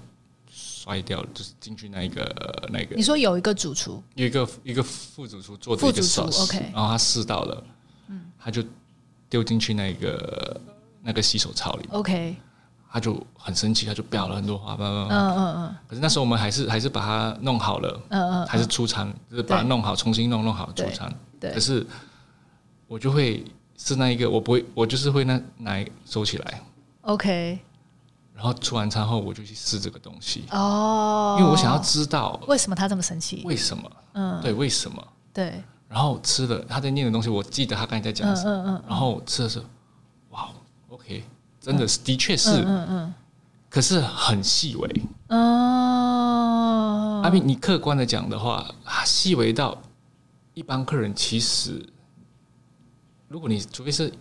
[0.49, 2.95] 摔掉了，就是进去那一个那个。
[2.95, 7.63] 你说有一个主厨，有一个一个副主厨做的一个 sauce，OK，然后他试到了。
[8.07, 8.63] 嗯他就
[9.27, 10.61] 丢进去那个
[11.01, 12.35] 那个洗手槽里，OK，
[12.91, 15.75] 他就很生气，他就表了很多话，嗯嗯嗯。
[15.87, 21.13] 可是那时候我们还是还是把它弄好了，嗯嗯，还是出餐，就是把它弄好，重新弄弄好出餐。
[21.39, 21.85] 对，可是
[22.87, 23.43] 我就会
[23.77, 26.61] 是那一个，我不会，我就是会那拿收起来
[27.01, 27.59] ，OK。
[28.33, 33.91] 然后出完餐后，我就去试这个东西，哦，因为我想要知道为什么他这么生气，为什么？
[34.13, 35.01] 嗯，对，为什么？
[35.33, 35.63] 对。
[35.87, 38.51] 然后吃了他在念的东西，我记得他刚才在讲什么。
[38.51, 39.65] 嗯嗯嗯、然后吃的时候，
[40.31, 40.49] 哇
[40.89, 41.23] ，OK，
[41.65, 42.49] 真的是，的确是。
[42.51, 43.13] 嗯嗯，
[43.69, 47.21] 可是很细微哦。
[47.23, 48.69] 阿斌，你客观的讲的话，
[49.03, 49.81] 细微到
[50.53, 51.83] 一般客人其实，
[53.27, 54.13] 如果你除非是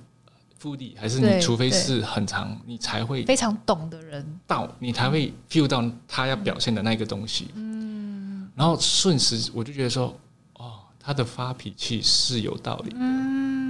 [0.58, 7.50] foodie，还是你除非是很长，你才会非常懂的人到，你才会 feel 到他要表现的那个东西。
[7.54, 10.18] 嗯，然后瞬时我就觉得说，
[10.54, 12.96] 哦，他的发脾气是有道理的。
[12.98, 13.63] 嗯，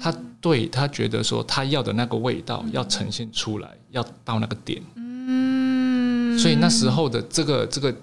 [0.00, 4.82] 他对他觉得说他要的那个味道要呈现出来，要到那个点。
[4.94, 7.94] 嗯，所以那时候的这个这个。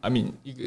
[0.00, 0.62] I mean，一个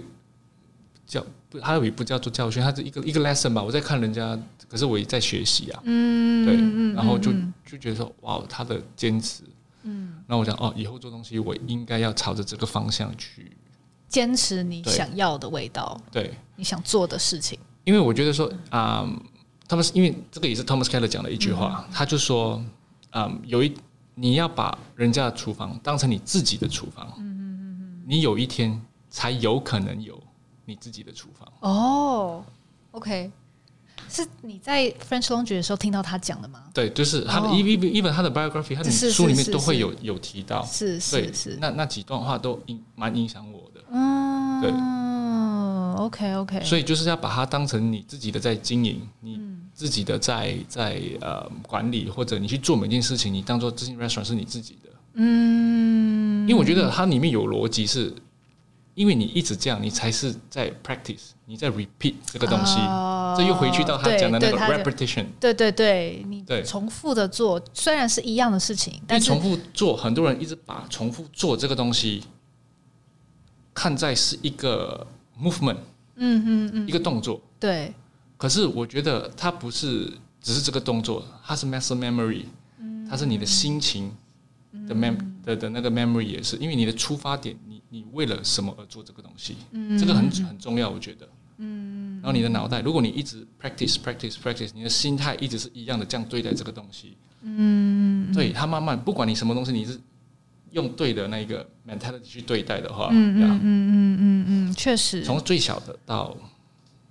[1.08, 3.64] 叫不，他也不叫做教训，他是一个一个 lesson 吧。
[3.64, 4.38] 我在看人家，
[4.68, 5.80] 可是我也在学习啊。
[5.86, 7.32] 嗯，对，然后就
[7.66, 9.44] 就觉得说，哇，他的坚持。
[9.84, 13.50] 嗯，然后我想，哦，以后做东西我应该要朝着这个方向去
[14.10, 17.58] 坚持你想要的味道，对，你想做的事情。
[17.86, 19.22] 因为我觉得说，啊、嗯，
[19.72, 22.64] 他们因为这个也是 Thomas Keller 讲的一句话，嗯、他就说，
[23.12, 23.74] 嗯，有一
[24.14, 27.08] 你要把人家的厨房当成你自己的厨房。
[27.18, 28.80] 嗯嗯嗯嗯，你有一天。
[29.14, 30.18] 才有可能有
[30.64, 32.42] 你自己的厨房哦。
[32.92, 33.30] Oh, OK，
[34.08, 36.64] 是你在 French Laundry 的时候听到他讲的吗？
[36.74, 43.84] 对，就是他的 even even 他的 biography，他的书里面都会有有提到，是是是，那那几段话都影蛮影响我的。
[43.92, 44.72] 嗯，对
[46.02, 49.42] ，OK OK，所以就是要把它当成你自己的在经营，你
[49.82, 54.90] 自己的在在呃管理，或者你去做每件事情，你当做这间 restaurant 是你自己的。
[55.16, 58.14] 嗯，因为我觉得它里面有逻辑是。
[58.94, 65.26] 因为你一直这样，你才是在 practice，你在 repeat 这个东西，这、oh, 又回去到他讲的那个 repetition。
[65.40, 72.22] 对对对，你重复的做，虽然是一样的事情，但是重复做，很多人一直把重复做这个东西
[73.74, 75.08] 看在是一个
[75.42, 75.78] movement，
[76.18, 77.40] 嗯嗯嗯，一个动作。
[77.62, 77.94] 对。
[78.42, 80.12] 可是我觉得它不是
[80.42, 82.46] 只是这个动作，它是 muscle memory，
[83.08, 84.12] 它是你的心情
[84.88, 87.56] 的 mem 的的那个 memory 也是，因为你的出发点。
[87.68, 89.58] 你你为了什么而做这个东西？
[89.74, 91.30] 嗯，这个很很重要，我觉得。
[91.58, 97.16] 嗯，然后你的脑袋，如果你一直 practice practice practice，你的心态一直是一样的这样对待这个东西。
[97.44, 100.00] 嗯，对，他慢慢不管你什么东西，你是
[100.72, 105.24] 用对的那个 mentality 去对待的话，嗯嗯嗯嗯嗯嗯，确实。
[105.24, 106.36] 从最小的到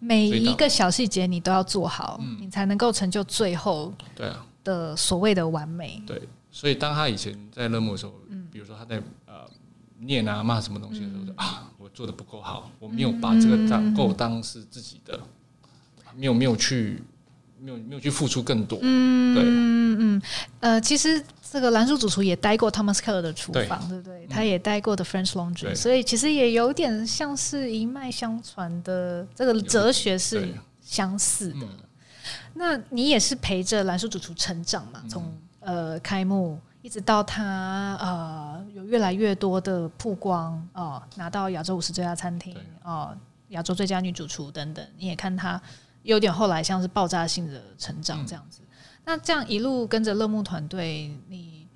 [0.01, 4.44] 每一个小细节，你都要做好，你才能够成就最后对啊。
[4.64, 6.03] 的所谓的完美。
[6.07, 6.20] 对，
[6.51, 8.12] 所以当他以前在乐木的时候，
[8.51, 9.01] 比如说他在。
[10.03, 15.20] 念啊骂什么东西的时候，嗯、啊，我做的不够好，我没有把这个当够当是自己的，
[16.16, 17.03] 没有没有去，
[17.61, 18.78] 没有没有去付出更多。
[18.82, 20.22] 嗯，对，嗯嗯，
[20.61, 24.26] 呃，其实这个蓝叔主厨也待过 Thomas Keller 的厨房，对，对不对？
[24.28, 31.61] 他也待过的 French Laundry，所以其实也有点像是一脉相传的，这个哲学是相似的。
[31.62, 31.68] 嗯、
[32.54, 35.02] 那你也是陪着蓝叔主厨成长嘛？
[35.08, 35.22] 从、
[35.61, 36.58] 嗯、呃开幕。
[36.82, 43.14] 一直到他呃有越来越多的曝光哦、呃，拿到亚洲五十最佳餐厅哦，
[43.48, 45.61] 亚、呃、洲最佳女主厨等等，你也看他
[46.11, 48.61] 有点后来像是爆炸性的成长这样子。
[48.62, 48.68] 嗯、
[49.04, 51.66] 那这样一路跟着乐木团队，你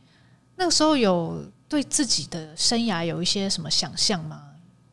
[0.57, 4.43] 那个时候有对自己的生涯有一些什么想象吗？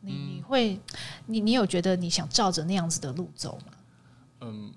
[0.00, 0.78] 你你会
[1.26, 3.72] 你你有觉得你想照着那样子的路走吗？
[4.40, 4.72] 嗯。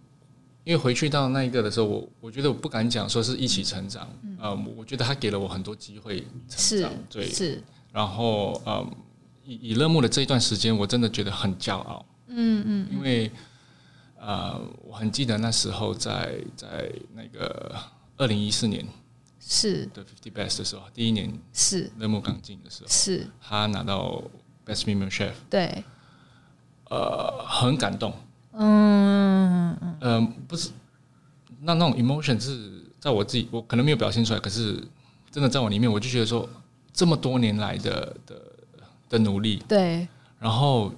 [0.66, 7.64] 因为回去到那一个的时候，我我觉得我不敢讲说是一起成长，嗯，嗯，我觉得他给了我很多机会成长，是对，是。
[7.94, 8.92] 然后，嗯，
[9.44, 13.32] 以以乐木的这一段时间，我真的觉得很骄傲，嗯嗯，因为，
[14.26, 17.76] 呃，我很记得那时候在在那个
[18.18, 18.84] 二零一四年
[19.40, 19.86] 是。
[19.94, 21.92] 的 Fifty Best 的时候，第一年是。
[22.00, 23.28] 乐木刚进的时候，是。
[23.40, 24.24] 他拿到
[24.66, 25.84] Best Female Chef，对，
[26.90, 28.16] 呃，很感动。
[28.54, 30.72] 嗯嗯、呃、不是，
[31.60, 34.84] 那那种 emotion 是在我自己，我可能没有表现出来，可是
[35.30, 36.50] 真的在我里面，我就觉得说，
[36.92, 38.42] 这么多年来的的
[39.08, 40.08] 的努力，对，
[40.40, 40.92] 然后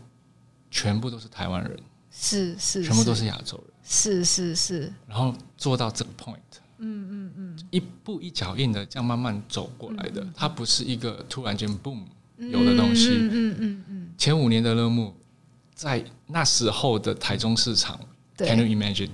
[0.72, 1.78] 全部都是台湾人，
[2.20, 6.38] 是是，全部都是亚洲人，是是是，然后做到这个 point，
[6.80, 12.02] 嗯嗯嗯，一步一脚印的这样慢慢走过来的，它不是一个突然间 boom
[12.38, 15.14] 有的东西，嗯嗯嗯嗯，前五年的乐木。
[15.76, 18.00] 在那时候的台中市场
[18.36, 19.12] ，Can you imagine？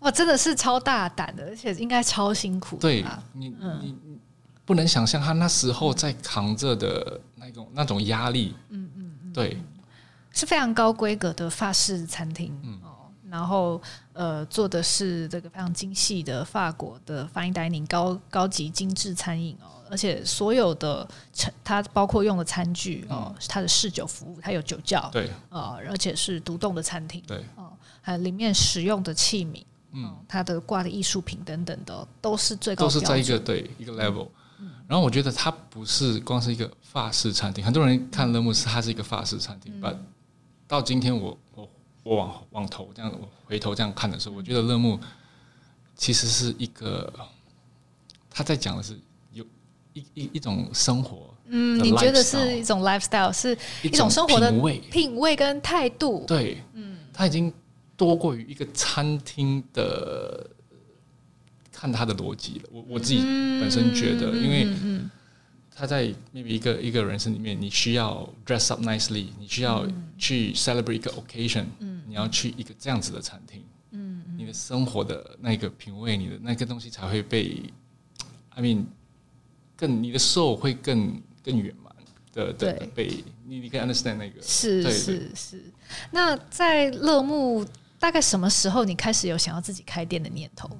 [0.00, 2.82] 哇，真的是超大胆的，而且应该超辛苦的。
[2.82, 3.96] 对你，嗯、你
[4.66, 8.54] 不能想象他那时候在扛着的那种那种压力。
[8.68, 9.56] 嗯嗯嗯，对，
[10.34, 12.52] 是非常高规格的法式餐厅。
[12.62, 12.78] 嗯。
[12.82, 13.80] 哦，然后
[14.12, 19.70] 呃，做的是这个非常精细的法国的 fine dining 高高级精致餐饮哦。
[19.90, 21.06] 而且所有的
[21.62, 27.70] 它包括用的餐具哦，它的侍酒服务，它有酒窖，对，呃，而且是独栋的餐厅，对，哦，
[28.00, 29.62] 还有里面使用的器皿，
[29.92, 34.26] 嗯，它的挂的艺术品等等的，都是最高，都是在一个对一个 level。
[34.88, 40.06] 然后我觉得它不是光是一个法式餐厅，很多人看乐慕斯它是一个法式餐厅，但、嗯、
[40.74, 41.70] 到今天我我
[42.02, 44.98] 我往往头这样我回头这样看的时候，我觉得乐木
[45.94, 47.12] 其实是一个
[48.28, 48.98] 他在讲的是
[49.32, 49.44] 有
[49.92, 54.78] 一一一种生活，嗯，你觉得是一种 lifestyle，是一种生活的品味。
[54.90, 57.52] 品味跟态度，对，嗯，他已经
[57.96, 60.50] 多过于一个餐厅的。
[61.76, 63.18] 看他的逻辑了，我我自己
[63.60, 64.66] 本身觉得，因为
[65.76, 69.84] 他在 maybe 一个一个人生里面，你需要 dress up nicely，你需要
[70.16, 71.64] 去 celebrate 一个 occasion，
[72.06, 73.62] 你要去一个这样子的餐厅，
[74.36, 77.60] 你的生活的那个品味，你的那个东西才会被
[78.50, 78.84] ，I mean，
[79.76, 81.92] 更你的 soul 会更更圆满
[82.32, 84.40] 的的被你你可以 understand 那个。
[84.40, 85.62] 是是是。
[86.12, 87.66] 那在乐木
[87.98, 90.70] 大概什么时候你开始有想要自己开店的念头？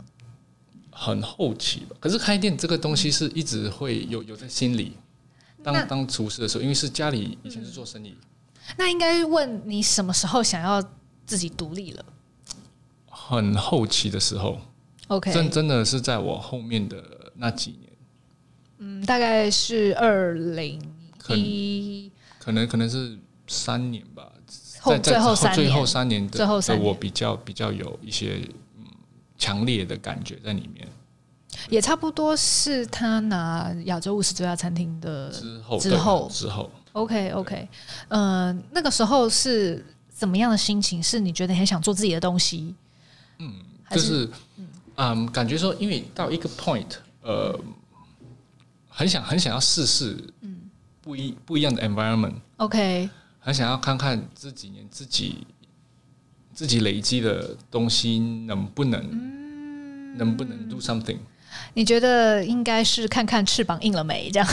[0.97, 4.97] 很后期吧，可是开店这个东西是一直会有有在心里。
[5.61, 10.81] 当当厨师的时候，因为是家里以前是做生意，嗯、那应该问你什么时候想要
[11.27, 12.05] 自己独立了？
[13.09, 14.61] 很后期的时候
[15.09, 17.03] ，OK，真真的是在我后面的
[17.35, 17.93] 那几年，
[18.79, 20.81] 嗯，大概是二零
[21.31, 23.19] 一，可能可能是
[23.49, 24.31] 三年吧，
[24.81, 28.41] 后在最后三年，最后三年的，最后三年我比较比较有一些。
[29.37, 30.87] 强烈的感觉在里面，
[31.68, 36.28] 也差不多是他拿亚洲五十最佳餐厅的之后之后。
[36.32, 37.68] 之后，OK OK，
[38.09, 41.03] 嗯、呃，那个时候是怎么样的心情？
[41.03, 42.74] 是你觉得很想做自己的东西？
[43.39, 43.53] 嗯，
[43.91, 47.59] 就是嗯，嗯，感觉说，因为到一个 point，呃，
[48.89, 50.70] 很想很想要试试，嗯，
[51.03, 53.11] 不一不一样的 environment，OK，
[53.41, 55.47] 很想要看看这几年自己。
[56.55, 61.19] 自己累积的东西能不能，嗯、能不能 do something？
[61.75, 64.31] 你觉得应该是看看翅膀硬了没？
[64.31, 64.49] 这样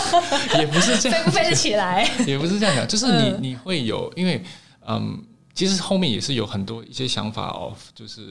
[0.58, 2.04] 也不是这样，飞不飞得起来？
[2.26, 4.42] 也不是这样讲，就是你你会有，因为
[4.86, 5.22] 嗯，
[5.54, 8.22] 其实后面也是有很多一些想法哦，就是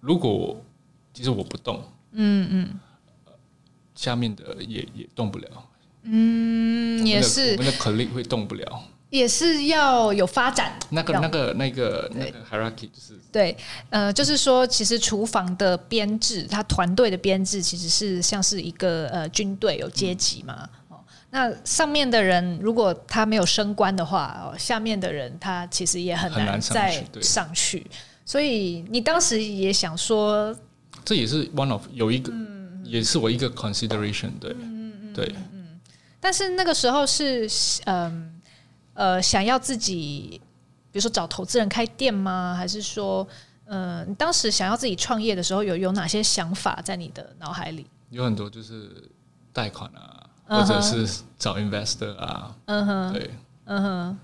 [0.00, 0.60] 如果
[1.12, 1.82] 其实我不动，
[2.12, 2.80] 嗯嗯，
[3.94, 5.48] 下面的也也动不了，
[6.02, 8.82] 嗯，也是我们的 colleague 会动不了。
[9.10, 13.56] 也是要有发展，那个、那个、那个、那个 hierarchy 就是对，
[13.90, 20.68] 呃，就是说，其实厨房的编制，他团队的编制其实是像是一个呃军队，有阶级嘛。
[20.88, 27.22] 哦、嗯，那上面的人如果他没有升官的话，哦，下面的人他其实也很难再上去。
[27.22, 27.86] 上去
[28.24, 30.56] 所以你当时也想说，
[31.04, 35.80] 这也是 one of 有一个，嗯、也是我一个 consideration，对，嗯对，嗯，
[36.20, 37.48] 但是那个时候是
[37.86, 38.36] 嗯。
[38.94, 40.40] 呃，想要自己，
[40.90, 42.54] 比如说找投资人开店吗？
[42.54, 43.26] 还是说，
[44.06, 47.86] 你当时想要自己创业的时候，有有哪些想法在你的脑海里？
[48.10, 49.08] 有很多，就是
[49.52, 50.66] 贷款啊，uh huh.
[50.66, 53.12] 或者是找 investor 啊，嗯哼、uh，huh.
[53.12, 53.30] 对，
[53.66, 54.18] 嗯哼、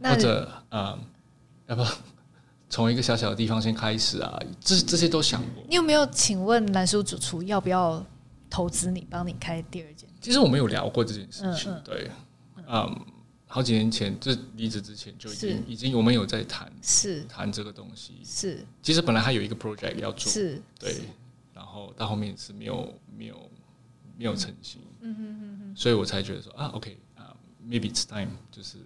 [0.00, 0.14] uh，huh.
[0.14, 0.98] 或者啊、
[1.66, 1.84] 不
[2.70, 5.62] 从一个小小的地方先开始啊，这这些都想过。
[5.68, 8.02] 你有没有请问蓝叔主厨要不要
[8.48, 10.08] 投资你，帮你开第二间？
[10.20, 11.82] 其实我们有聊过这件事情，uh.
[11.82, 12.10] 对，
[12.66, 13.06] 嗯。
[13.52, 17.22] 好几年前，就离职之前就已经已经我们有在谈，是。
[17.24, 18.64] 谈这个东西，是。
[18.82, 20.58] 其实本来还有一个 project 要做，是。
[20.78, 21.02] 对，
[21.52, 23.50] 然后到后面是没有没有
[24.16, 24.80] 没有成型，
[25.76, 27.36] 所以我才觉得说啊，OK 啊
[27.68, 28.78] ，maybe it's time，就是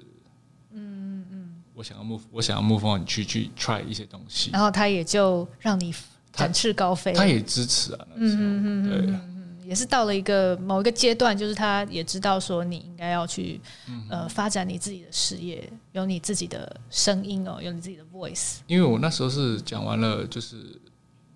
[0.73, 5.95] 嗯嗯嗯，我想要 move，我想要 move on 去去 try 一些东西，然后他也就让你
[6.33, 9.36] 展翅高飞，他也支持啊，那时候，嗯哼哼哼对。
[9.67, 13.61] 也是到了一个某一个阶段，就是他也知道说你应该要去
[14.09, 18.59] 呃发展你自己的事业，有你自己的声音哦，有你自己的 voice。
[18.69, 20.81] 因为我那时候是讲完了，就是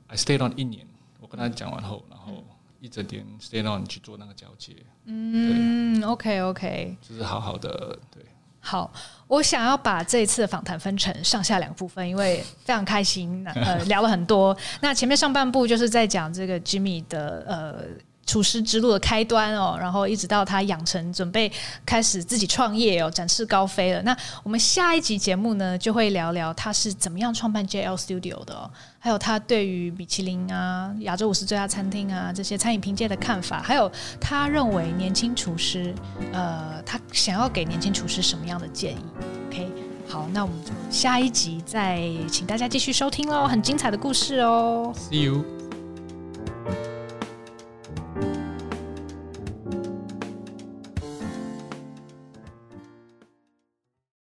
[0.06, 0.86] I stayed on 一年，
[1.18, 2.44] 我跟他讲完后，然后
[2.80, 4.76] 一整年 stay on 去做那个交接。
[5.06, 8.24] 嗯，OK OK，就是好好的对。
[8.60, 8.92] 好，
[9.26, 14.56] 我想要把这一次的访谈分成上下两部分，因为非常开心，呃， 聊了很多。
[14.80, 17.84] 那前面上半部就是在讲这个 Jimmy 的呃。
[18.30, 21.50] 厨师之路的开端哦，然后一直到他养成准备
[21.84, 24.00] 开始自己创业哦，展翅高飞了。
[24.02, 28.70] 那我们下一集节目呢，就会聊聊他是怎么样创办 JL Studio 的哦，
[29.00, 35.92] 还有他对于米其林啊、亚洲五十最佳餐厅啊这些餐饮评鉴的看法，还有他认为年轻厨师
[36.32, 39.04] 呃，他想要给年轻厨师什么样的建议
[39.48, 39.68] ？OK，
[40.08, 42.00] 好，那我们就下一集再
[42.30, 44.94] 请大家继续收听喽，很精彩的故事哦。
[44.94, 45.44] See you.